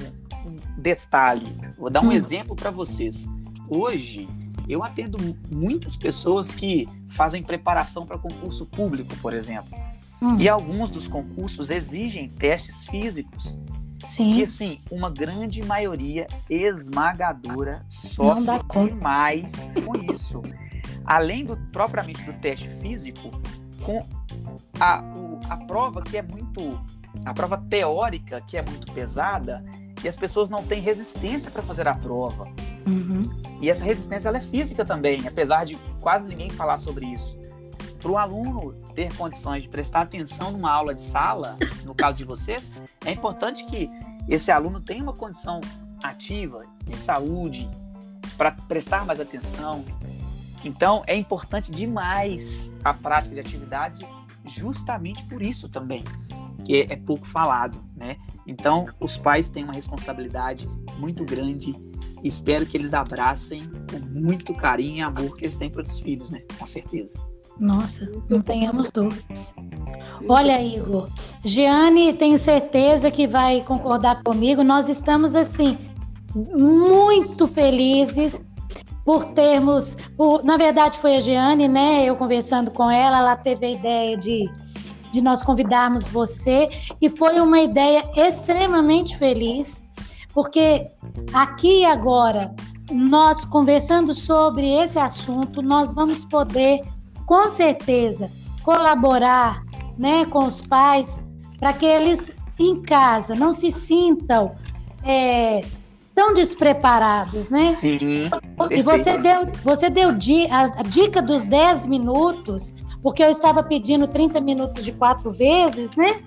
um 0.45 0.55
detalhe, 0.77 1.55
vou 1.77 1.89
dar 1.89 2.03
um 2.03 2.07
hum. 2.07 2.11
exemplo 2.11 2.55
para 2.55 2.71
vocês. 2.71 3.25
Hoje, 3.69 4.27
eu 4.67 4.83
atendo 4.83 5.17
muitas 5.49 5.95
pessoas 5.95 6.53
que 6.53 6.87
fazem 7.09 7.43
preparação 7.43 8.05
para 8.05 8.17
concurso 8.17 8.65
público, 8.65 9.15
por 9.17 9.33
exemplo. 9.33 9.77
Hum. 10.21 10.37
E 10.39 10.47
alguns 10.47 10.89
dos 10.89 11.07
concursos 11.07 11.69
exigem 11.69 12.29
testes 12.29 12.83
físicos. 12.83 13.57
Sim. 14.03 14.39
E 14.39 14.43
assim, 14.43 14.79
uma 14.89 15.09
grande 15.09 15.63
maioria 15.63 16.27
esmagadora 16.49 17.85
sofre 17.87 18.59
demais 18.87 19.73
com 19.85 20.13
isso. 20.13 20.41
Além 21.05 21.45
do 21.45 21.57
propriamente 21.71 22.23
do 22.23 22.33
teste 22.33 22.69
físico, 22.69 23.29
com 23.83 24.05
a, 24.79 25.01
o, 25.01 25.39
a 25.49 25.57
prova 25.57 26.01
que 26.01 26.17
é 26.17 26.21
muito. 26.21 26.79
A 27.25 27.33
prova 27.33 27.57
teórica 27.57 28.41
que 28.41 28.57
é 28.57 28.61
muito 28.61 28.91
pesada 28.93 29.63
e 30.03 30.07
as 30.07 30.15
pessoas 30.15 30.49
não 30.49 30.63
têm 30.63 30.81
resistência 30.81 31.51
para 31.51 31.61
fazer 31.61 31.87
a 31.87 31.93
prova. 31.93 32.45
Uhum. 32.87 33.23
E 33.61 33.69
essa 33.69 33.83
resistência 33.85 34.29
ela 34.29 34.37
é 34.37 34.41
física 34.41 34.83
também, 34.83 35.27
apesar 35.27 35.65
de 35.65 35.75
quase 35.99 36.27
ninguém 36.27 36.49
falar 36.49 36.77
sobre 36.77 37.05
isso. 37.05 37.39
Para 38.01 38.11
o 38.11 38.17
aluno 38.17 38.73
ter 38.95 39.15
condições 39.15 39.63
de 39.63 39.69
prestar 39.69 40.01
atenção 40.01 40.51
numa 40.51 40.71
aula 40.71 40.93
de 40.93 41.01
sala, 41.01 41.57
no 41.83 41.93
caso 41.93 42.17
de 42.17 42.23
vocês, 42.23 42.71
é 43.05 43.11
importante 43.11 43.65
que 43.65 43.89
esse 44.27 44.49
aluno 44.49 44.81
tenha 44.81 45.03
uma 45.03 45.13
condição 45.13 45.61
ativa 46.01 46.65
de 46.83 46.97
saúde 46.97 47.69
para 48.37 48.51
prestar 48.51 49.05
mais 49.05 49.19
atenção. 49.19 49.85
Então, 50.63 51.03
é 51.07 51.15
importante 51.15 51.71
demais 51.71 52.73
a 52.83 52.93
prática 52.93 53.33
de 53.35 53.41
atividade 53.41 54.07
justamente 54.45 55.23
por 55.25 55.41
isso 55.41 55.69
também, 55.69 56.03
que 56.63 56.87
é 56.89 56.95
pouco 56.95 57.25
falado, 57.25 57.77
né? 57.95 58.17
Então, 58.45 58.85
os 58.99 59.17
pais 59.17 59.49
têm 59.49 59.63
uma 59.63 59.73
responsabilidade 59.73 60.67
muito 60.97 61.23
grande. 61.23 61.75
Espero 62.23 62.65
que 62.65 62.77
eles 62.77 62.93
abracem 62.93 63.69
com 63.89 63.99
muito 64.19 64.53
carinho 64.53 64.97
e 64.97 65.01
amor 65.01 65.35
que 65.35 65.45
eles 65.45 65.57
têm 65.57 65.69
para 65.69 65.81
os 65.81 65.99
filhos, 65.99 66.31
né? 66.31 66.41
Com 66.57 66.65
certeza. 66.65 67.11
Nossa, 67.59 68.11
não 68.29 68.41
tenhamos 68.41 68.91
dúvidas. 68.91 69.53
Olha, 70.27 70.61
Igor, 70.61 71.09
Giane, 71.43 72.13
tenho 72.13 72.37
certeza 72.37 73.11
que 73.11 73.27
vai 73.27 73.63
concordar 73.63 74.23
comigo. 74.23 74.63
Nós 74.63 74.89
estamos, 74.89 75.35
assim, 75.35 75.77
muito 76.35 77.47
felizes 77.47 78.39
por 79.05 79.25
termos. 79.25 79.97
Por, 80.17 80.43
na 80.43 80.57
verdade, 80.57 80.97
foi 80.97 81.15
a 81.15 81.19
Giane, 81.19 81.67
né? 81.67 82.05
Eu 82.05 82.15
conversando 82.15 82.71
com 82.71 82.89
ela, 82.89 83.19
ela 83.19 83.35
teve 83.35 83.65
a 83.65 83.69
ideia 83.69 84.17
de, 84.17 84.49
de 85.11 85.21
nós 85.21 85.43
convidarmos 85.43 86.05
você, 86.07 86.69
e 87.01 87.09
foi 87.09 87.39
uma 87.39 87.59
ideia 87.59 88.03
extremamente 88.15 89.17
feliz, 89.17 89.85
porque 90.33 90.87
aqui 91.33 91.85
agora, 91.85 92.53
nós 92.91 93.45
conversando 93.45 94.13
sobre 94.13 94.67
esse 94.67 94.99
assunto, 94.99 95.61
nós 95.61 95.93
vamos 95.93 96.25
poder 96.25 96.81
com 97.25 97.49
certeza, 97.49 98.29
colaborar 98.63 99.61
né, 99.97 100.25
com 100.25 100.45
os 100.45 100.59
pais 100.59 101.25
para 101.59 101.71
que 101.71 101.85
eles 101.85 102.33
em 102.59 102.81
casa 102.81 103.33
não 103.35 103.53
se 103.53 103.71
sintam 103.71 104.53
é, 105.03 105.61
tão 106.13 106.33
despreparados, 106.33 107.49
né? 107.49 107.71
Sim. 107.71 108.29
E 108.69 108.81
você 108.81 109.17
deu, 109.17 109.47
você 109.63 109.89
deu 109.89 110.09
a 110.09 110.83
dica 110.83 111.21
dos 111.21 111.45
10 111.45 111.87
minutos, 111.87 112.75
porque 113.01 113.23
eu 113.23 113.29
estava 113.29 113.63
pedindo 113.63 114.07
30 114.07 114.39
minutos 114.41 114.83
de 114.83 114.91
quatro 114.91 115.31
vezes, 115.31 115.95
né? 115.95 116.21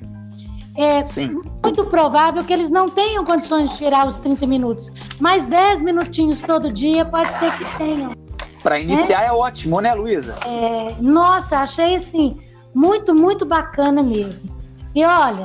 É 0.77 1.03
Sim. 1.05 1.29
muito 1.63 1.85
provável 1.87 2.43
que 2.43 2.53
eles 2.53 2.71
não 2.71 2.89
tenham 2.89 3.25
condições 3.25 3.71
de 3.71 3.77
tirar 3.77 4.09
os 4.09 4.19
30 4.19 4.45
minutos, 4.47 4.91
mas 5.21 5.47
10 5.47 5.83
minutinhos 5.83 6.41
todo 6.41 6.73
dia 6.73 7.05
pode 7.05 7.33
ser 7.35 7.57
que 7.57 7.79
tenham. 7.79 8.13
Para 8.61 8.81
iniciar 8.81 9.23
é, 9.23 9.27
é 9.27 9.33
ótimo, 9.33 9.81
né, 9.81 9.95
Luísa? 9.95 10.37
É, 10.45 10.97
nossa, 11.01 11.59
achei 11.59 11.95
assim, 11.95 12.37
muito, 12.75 13.15
muito 13.15 13.45
bacana 13.45 14.03
mesmo. 14.03 14.49
E 14.95 15.05
olha, 15.05 15.45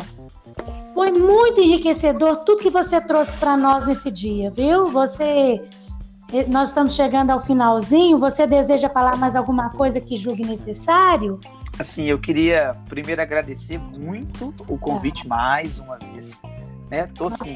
foi 0.99 1.13
muito 1.13 1.61
enriquecedor 1.61 2.43
tudo 2.43 2.61
que 2.61 2.69
você 2.69 2.99
trouxe 2.99 3.33
para 3.37 3.55
nós 3.55 3.85
nesse 3.85 4.11
dia, 4.11 4.51
viu? 4.51 4.91
Você 4.91 5.63
nós 6.49 6.69
estamos 6.69 6.93
chegando 6.93 7.31
ao 7.31 7.39
finalzinho. 7.39 8.17
Você 8.19 8.45
deseja 8.45 8.89
falar 8.89 9.15
mais 9.15 9.33
alguma 9.33 9.69
coisa 9.69 10.01
que 10.01 10.17
julgue 10.17 10.43
necessário? 10.43 11.39
Assim, 11.79 12.03
eu 12.03 12.19
queria 12.19 12.75
primeiro 12.89 13.21
agradecer 13.21 13.77
muito 13.77 14.53
o 14.67 14.77
convite 14.77 15.23
ah. 15.23 15.29
mais 15.29 15.79
uma 15.79 15.97
vez. 15.97 16.41
Né? 16.91 17.07
Tô 17.07 17.27
assim, 17.27 17.53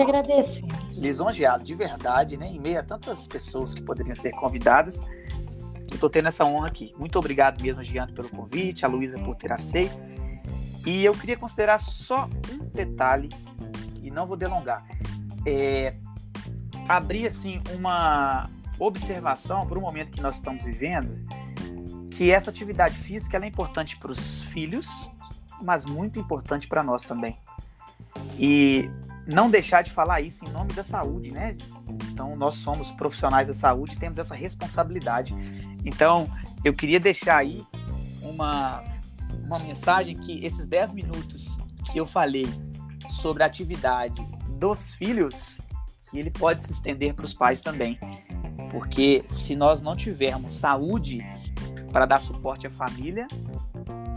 lisonjeado 1.02 1.66
de 1.66 1.76
verdade, 1.76 2.38
né? 2.38 2.48
Em 2.48 2.62
meio 2.62 2.80
a 2.80 2.84
tantas 2.84 3.28
pessoas 3.28 3.74
que 3.74 3.82
poderiam 3.82 4.16
ser 4.16 4.32
convidadas. 4.32 5.02
Eu 5.92 5.98
tô 6.00 6.10
tendo 6.10 6.30
essa 6.30 6.46
honra 6.46 6.68
aqui. 6.70 6.94
Muito 6.98 7.20
obrigado 7.20 7.62
mesmo, 7.62 7.84
Giano, 7.84 8.14
pelo 8.14 8.30
convite, 8.30 8.86
a 8.86 8.88
Luísa 8.88 9.20
por 9.20 9.36
ter 9.36 9.52
aceito. 9.52 10.13
E 10.86 11.04
eu 11.04 11.14
queria 11.14 11.38
considerar 11.38 11.78
só 11.78 12.30
um 12.52 12.66
detalhe, 12.68 13.30
e 14.02 14.12
não 14.12 14.26
vou 14.26 14.36
delongar. 14.36 14.86
É, 15.46 15.96
abrir 16.88 17.26
assim 17.26 17.62
uma 17.74 18.50
observação 18.80 19.66
para 19.66 19.78
o 19.78 19.82
momento 19.82 20.12
que 20.12 20.22
nós 20.22 20.36
estamos 20.36 20.66
vivendo, 20.66 21.26
que 22.12 22.32
essa 22.32 22.50
atividade 22.50 22.96
física 22.96 23.38
é 23.38 23.48
importante 23.48 23.98
para 23.98 24.12
os 24.12 24.40
filhos, 24.46 24.88
mas 25.62 25.86
muito 25.86 26.20
importante 26.20 26.68
para 26.68 26.84
nós 26.84 27.04
também. 27.04 27.38
E 28.38 28.90
não 29.26 29.50
deixar 29.50 29.84
de 29.84 29.92
falar 29.92 30.22
isso 30.22 30.46
em 30.46 30.50
nome 30.50 30.74
da 30.74 30.84
saúde, 30.84 31.32
né? 31.32 31.56
Então, 32.12 32.36
nós 32.36 32.56
somos 32.56 32.92
profissionais 32.92 33.48
da 33.48 33.54
saúde 33.54 33.96
temos 33.96 34.18
essa 34.18 34.36
responsabilidade. 34.36 35.34
Então, 35.86 36.30
eu 36.64 36.74
queria 36.74 37.00
deixar 37.00 37.38
aí 37.38 37.64
uma, 38.22 38.84
uma 39.54 39.60
mensagem 39.60 40.16
que 40.16 40.44
esses 40.44 40.66
10 40.66 40.96
minutos 40.96 41.58
que 41.92 42.00
eu 42.00 42.08
falei 42.08 42.46
sobre 43.08 43.44
a 43.44 43.46
atividade 43.46 44.26
dos 44.58 44.90
filhos, 44.92 45.62
que 46.10 46.18
ele 46.18 46.32
pode 46.32 46.64
se 46.64 46.72
estender 46.72 47.14
para 47.14 47.26
os 47.26 47.36
pais 47.36 47.62
também. 47.62 48.00
Porque 48.72 49.24
se 49.28 49.56
nós 49.56 49.80
não 49.80 49.96
tivermos 49.96 50.54
saúde 50.54 51.24
para 51.92 52.08
dar 52.08 52.20
suporte 52.20 52.66
à 52.66 52.70
família, 52.72 53.28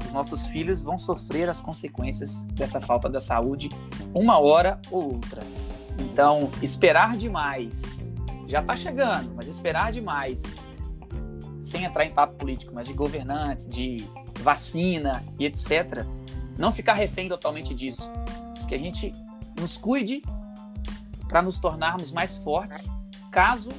os 0.07 0.13
nossos 0.13 0.47
filhos 0.47 0.83
vão 0.83 0.97
sofrer 0.97 1.51
as 1.51 1.61
consequências 1.61 2.43
dessa 2.55 2.81
falta 2.81 3.07
da 3.07 3.21
saúde 3.21 3.69
uma 4.15 4.39
hora 4.39 4.81
ou 4.91 5.13
outra. 5.15 5.43
Então, 5.99 6.51
esperar 6.63 7.15
demais 7.15 8.11
já 8.49 8.61
está 8.61 8.75
chegando, 8.75 9.35
mas 9.35 9.49
esperar 9.49 9.93
demais, 9.93 10.43
sem 11.61 11.85
entrar 11.85 12.07
em 12.07 12.15
papo 12.15 12.35
político, 12.35 12.73
mas 12.75 12.87
de 12.87 12.95
governantes, 12.95 13.69
de 13.69 14.09
vacina 14.47 15.25
e 15.41 15.45
etc., 15.45 16.07
não 16.57 16.71
ficar 16.71 16.95
refém 16.95 17.29
totalmente 17.29 17.75
disso. 17.75 18.09
Que 18.69 18.75
a 18.77 18.79
gente 18.79 19.13
nos 19.61 19.77
cuide 19.77 20.23
para 21.29 21.43
nos 21.43 21.59
tornarmos 21.59 22.13
mais 22.13 22.37
fortes 22.37 22.91
caso 23.31 23.71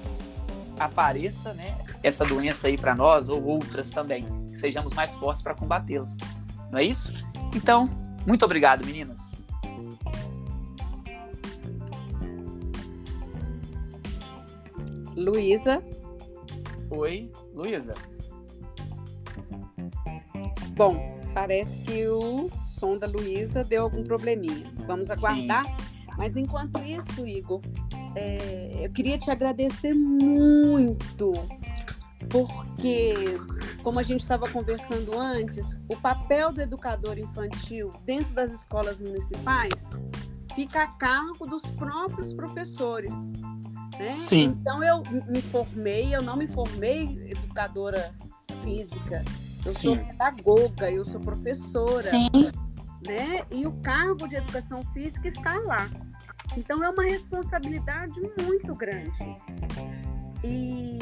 apareça 0.78 1.54
né, 1.54 1.78
essa 2.04 2.26
doença 2.26 2.68
aí 2.68 2.78
para 2.78 2.94
nós 2.94 3.30
ou 3.30 3.44
outras 3.44 3.90
também, 3.90 4.26
que 4.48 4.58
sejamos 4.58 4.94
mais 4.94 5.16
fortes 5.16 5.42
para 5.42 5.56
combatê-las. 5.56 6.18
Não 6.70 6.80
é 6.80 6.84
isso? 6.84 7.14
Então, 7.56 7.90
muito 8.26 8.44
obrigado, 8.44 8.86
meninas. 8.86 9.44
Luísa. 15.16 15.82
Oi, 16.92 17.32
Luísa. 17.54 17.94
Bom, 20.78 21.20
parece 21.34 21.80
que 21.80 22.08
o 22.08 22.52
som 22.64 23.00
da 23.00 23.08
Luísa 23.08 23.64
deu 23.64 23.84
algum 23.84 24.04
probleminha. 24.04 24.72
Vamos 24.86 25.10
aguardar. 25.10 25.66
Sim. 25.66 25.76
Mas 26.16 26.38
enquanto 26.38 26.80
isso, 26.84 27.28
Igor, 27.28 27.62
é, 28.16 28.86
eu 28.86 28.92
queria 28.92 29.18
te 29.18 29.32
agradecer 29.32 29.94
muito, 29.96 31.34
porque, 32.30 33.40
como 33.84 34.00
a 34.00 34.04
gente 34.04 34.22
estava 34.22 34.48
conversando 34.50 35.18
antes, 35.18 35.78
o 35.90 35.96
papel 35.96 36.52
do 36.52 36.62
educador 36.62 37.18
infantil 37.18 37.92
dentro 38.06 38.34
das 38.34 38.52
escolas 38.52 39.00
municipais 39.00 39.90
fica 40.56 40.84
a 40.84 40.88
cargo 40.88 41.48
dos 41.48 41.64
próprios 41.72 42.34
professores. 42.34 43.14
Né? 43.98 44.18
Sim. 44.20 44.56
Então 44.60 44.84
eu 44.84 45.02
me 45.28 45.42
formei, 45.42 46.16
eu 46.16 46.22
não 46.22 46.36
me 46.36 46.48
formei 46.48 47.30
educadora 47.32 48.14
física, 48.64 49.24
eu 49.66 49.72
Sim. 49.72 49.96
sou 49.96 49.98
pedagoga, 49.98 50.92
eu 50.92 51.06
sou 51.06 51.20
professora. 51.20 52.02
Sim. 52.02 52.30
Né? 53.06 53.44
E 53.52 53.66
o 53.66 53.72
cargo 53.82 54.28
de 54.28 54.36
educação 54.36 54.84
física 54.94 55.28
está 55.28 55.58
lá. 55.60 55.90
Então 56.56 56.84
é 56.84 56.90
uma 56.90 57.04
responsabilidade 57.04 58.20
muito 58.42 58.76
grande. 58.76 59.38
E 60.44 61.00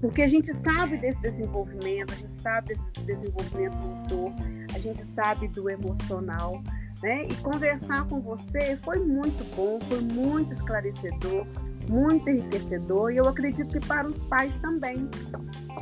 porque 0.00 0.22
a 0.22 0.26
gente 0.26 0.52
sabe 0.52 0.96
desse 0.98 1.20
desenvolvimento, 1.20 2.12
a 2.12 2.16
gente 2.16 2.32
sabe 2.32 2.68
desse 2.68 2.90
desenvolvimento 3.00 3.74
motor, 3.76 4.32
a 4.74 4.78
gente 4.78 5.02
sabe 5.02 5.48
do 5.48 5.68
emocional, 5.68 6.62
né? 7.02 7.24
E 7.24 7.34
conversar 7.36 8.06
com 8.06 8.20
você 8.20 8.76
foi 8.84 8.98
muito 8.98 9.44
bom, 9.56 9.78
foi 9.88 10.00
muito 10.00 10.52
esclarecedor, 10.52 11.46
muito 11.88 12.28
enriquecedor 12.28 13.12
e 13.12 13.16
eu 13.16 13.28
acredito 13.28 13.78
que 13.78 13.86
para 13.86 14.06
os 14.06 14.22
pais 14.24 14.58
também. 14.58 15.08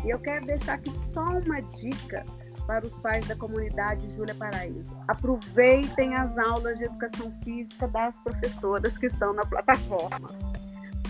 E 0.04 0.10
eu 0.10 0.18
quero 0.18 0.46
deixar 0.46 0.74
aqui 0.74 0.92
só 0.92 1.24
uma 1.38 1.60
dica 1.60 2.24
para 2.66 2.86
os 2.86 2.96
pais 2.98 3.26
da 3.26 3.36
comunidade 3.36 4.06
Júlia 4.08 4.34
Paraíso. 4.34 4.96
Aproveitem 5.08 6.14
as 6.14 6.38
aulas 6.38 6.78
de 6.78 6.84
educação 6.84 7.30
física 7.42 7.88
das 7.88 8.20
professoras 8.20 8.96
que 8.96 9.06
estão 9.06 9.32
na 9.32 9.44
plataforma. 9.44 10.28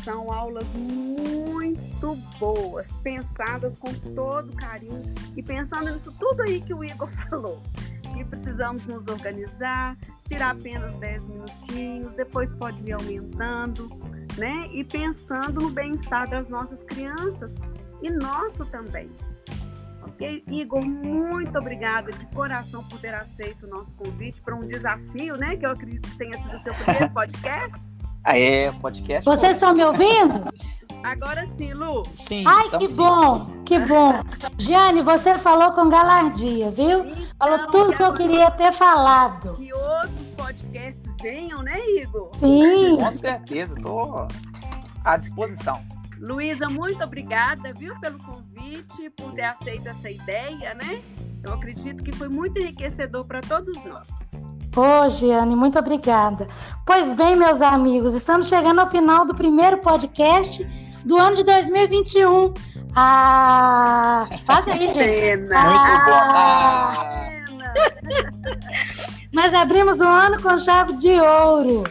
São 0.05 0.33
aulas 0.33 0.67
muito 0.75 2.17
boas, 2.39 2.91
pensadas 3.03 3.77
com 3.77 3.93
todo 4.15 4.55
carinho 4.57 5.03
e 5.37 5.43
pensando 5.43 5.93
nisso 5.93 6.13
tudo 6.19 6.43
aí 6.43 6.61
que 6.61 6.75
o 6.75 6.83
Igor 6.83 7.09
falou. 7.29 7.63
Precisamos 8.25 8.87
nos 8.87 9.07
organizar, 9.09 9.97
tirar 10.23 10.51
apenas 10.51 10.97
10 10.97 11.27
minutinhos, 11.29 12.15
depois 12.15 12.55
pode 12.55 12.89
ir 12.89 12.93
aumentando, 12.93 13.89
né? 14.37 14.69
E 14.73 14.85
pensando 14.85 15.61
no 15.61 15.71
bem-estar 15.71 16.29
das 16.29 16.49
nossas 16.49 16.83
crianças 16.83 17.57
e 18.03 18.11
nosso 18.11 18.65
também. 18.67 19.11
Ok? 20.03 20.45
Igor, 20.49 20.85
muito 20.85 21.57
obrigada 21.59 22.13
de 22.13 22.27
coração 22.27 22.83
por 22.85 23.01
ter 23.01 23.15
aceito 23.15 23.67
o 23.67 23.69
nosso 23.69 23.95
convite 23.95 24.41
para 24.41 24.55
um 24.55 24.67
desafio, 24.67 25.37
né? 25.37 25.57
Que 25.57 25.65
eu 25.65 25.71
acredito 25.71 26.09
que 26.09 26.19
tenha 26.19 26.37
sido 26.39 26.55
o 26.55 26.59
seu 26.59 26.75
primeiro 26.75 27.11
podcast. 27.15 27.97
ah, 28.25 28.39
é, 28.39 28.73
podcast. 28.73 29.25
Vocês 29.25 29.55
estão 29.55 29.75
me 29.75 29.85
ouvindo? 29.85 30.52
Agora 31.05 31.47
sim, 31.59 31.73
Lu. 31.73 32.03
Sim. 32.13 32.45
Ai, 32.47 32.71
que 32.79 32.89
sim. 32.89 32.97
bom, 32.97 33.47
que 33.65 33.79
bom. 33.79 34.21
Giane, 34.57 35.03
você 35.03 35.39
falou 35.39 35.73
com 35.73 35.89
galardia, 35.89 36.71
viu? 36.71 37.05
Então, 37.05 37.27
falou 37.39 37.71
tudo 37.71 37.97
que 37.97 38.03
eu 38.03 38.13
queria 38.13 38.51
ter 38.51 38.73
falado. 38.73 39.57
Que 39.57 39.73
outros 39.73 40.27
podcasts 40.37 41.11
venham, 41.21 41.63
né, 41.63 41.79
Igor? 41.97 42.31
Sim. 42.39 42.97
Com 42.97 43.13
certeza, 43.13 43.75
estou 43.77 44.29
à 45.05 45.17
disposição. 45.17 45.81
Luísa, 46.21 46.69
muito 46.69 47.03
obrigada, 47.03 47.73
viu, 47.73 47.99
pelo 47.99 48.19
convite, 48.19 49.11
por 49.17 49.33
ter 49.33 49.43
aceito 49.43 49.89
essa 49.89 50.09
ideia, 50.09 50.73
né? 50.75 51.03
Eu 51.43 51.55
acredito 51.55 52.05
que 52.05 52.13
foi 52.13 52.29
muito 52.29 52.59
enriquecedor 52.61 53.25
para 53.25 53.41
todos 53.41 53.75
nós. 53.85 54.07
Ô, 54.77 55.09
Giane, 55.09 55.57
muito 55.57 55.79
obrigada. 55.79 56.49
Pois 56.87 57.13
bem, 57.13 57.35
meus 57.35 57.61
amigos, 57.61 58.15
estamos 58.15 58.49
chegando 58.49 58.81
ao 58.81 58.89
final 58.89 59.27
do 59.27 59.35
primeiro 59.35 59.79
podcast 59.79 60.65
do 61.05 61.19
ano 61.19 61.37
de 61.37 61.45
2021. 61.45 62.53
Ah, 62.95 64.29
faz 64.45 64.69
aí, 64.69 64.87
gente. 64.93 64.99
Pena. 64.99 65.63
Muito 65.63 66.05
bom. 66.05 66.13
Ah. 66.13 67.29
Nós 69.33 69.55
abrimos 69.55 70.01
o 70.01 70.07
ano 70.07 70.41
com 70.43 70.59
chave 70.59 70.93
de 70.95 71.19
ouro. 71.19 71.85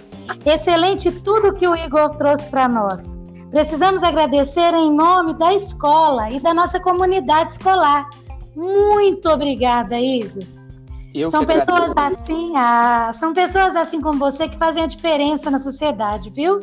Excelente 0.45 1.11
tudo 1.11 1.53
que 1.53 1.67
o 1.67 1.75
Igor 1.75 2.11
trouxe 2.11 2.47
para 2.47 2.69
nós. 2.69 3.19
Precisamos 3.49 4.03
agradecer 4.03 4.73
em 4.73 4.95
nome 4.95 5.33
da 5.33 5.53
escola 5.53 6.29
e 6.29 6.39
da 6.39 6.53
nossa 6.53 6.79
comunidade 6.79 7.53
escolar. 7.53 8.09
Muito 8.55 9.27
obrigada, 9.27 9.99
Igor. 9.99 10.43
Eu 11.13 11.29
são 11.29 11.45
pessoas 11.45 11.91
assim, 11.97 12.53
ah, 12.55 13.11
são 13.13 13.33
pessoas 13.33 13.75
assim 13.75 13.99
como 13.99 14.17
você 14.17 14.47
que 14.47 14.57
fazem 14.57 14.83
a 14.83 14.87
diferença 14.87 15.51
na 15.51 15.59
sociedade, 15.59 16.29
viu? 16.29 16.61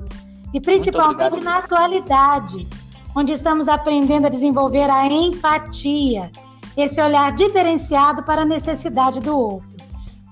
E 0.53 0.61
principalmente 0.61 1.41
na 1.41 1.59
atualidade, 1.59 2.67
onde 3.15 3.33
estamos 3.33 3.69
aprendendo 3.69 4.27
a 4.27 4.31
desenvolver 4.31 4.89
a 4.91 5.07
empatia, 5.07 6.31
esse 6.77 7.01
olhar 7.01 7.33
diferenciado 7.33 8.23
para 8.23 8.43
a 8.43 8.47
necessidade 8.47 9.21
do 9.21 9.37
outro, 9.37 9.77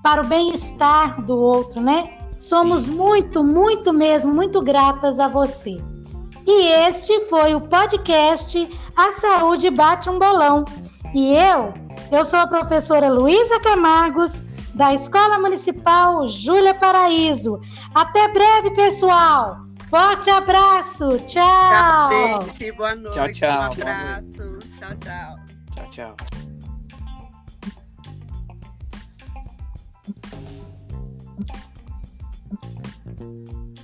para 0.01 0.21
o 0.21 0.25
bem-estar 0.25 1.21
do 1.23 1.35
outro, 1.35 1.81
né? 1.81 2.17
Somos 2.39 2.83
Sim. 2.83 2.95
muito, 2.95 3.43
muito 3.43 3.91
mesmo, 3.91 4.33
muito 4.33 4.61
gratas 4.61 5.19
a 5.19 5.27
você. 5.27 5.81
E 6.45 6.65
este 6.87 7.19
foi 7.25 7.53
o 7.55 7.61
podcast 7.61 8.69
A 8.95 9.11
Saúde 9.11 9.69
Bate 9.69 10.09
um 10.09 10.17
Bolão. 10.17 10.63
E 11.13 11.33
eu, 11.33 11.73
eu 12.09 12.23
sou 12.23 12.39
a 12.39 12.47
professora 12.47 13.09
Luísa 13.09 13.59
Camargos, 13.59 14.41
da 14.73 14.93
Escola 14.93 15.39
Municipal 15.39 16.25
Júlia 16.27 16.73
Paraíso. 16.73 17.59
Até 17.93 18.27
breve, 18.29 18.71
pessoal! 18.71 19.66
Forte 19.89 20.29
abraço! 20.29 21.17
Tchau! 21.25 22.09
Tchau, 22.09 22.41
gente. 22.41 22.71
Boa 22.73 22.95
noite. 22.95 23.13
Tchau, 23.13 23.31
tchau. 23.31 23.49
Um 23.49 23.65
abraço. 23.65 24.59
Tchau, 24.77 24.95
tchau. 24.97 25.35
Tchau, 25.73 25.89
tchau. 25.89 26.15
Música 33.19 33.76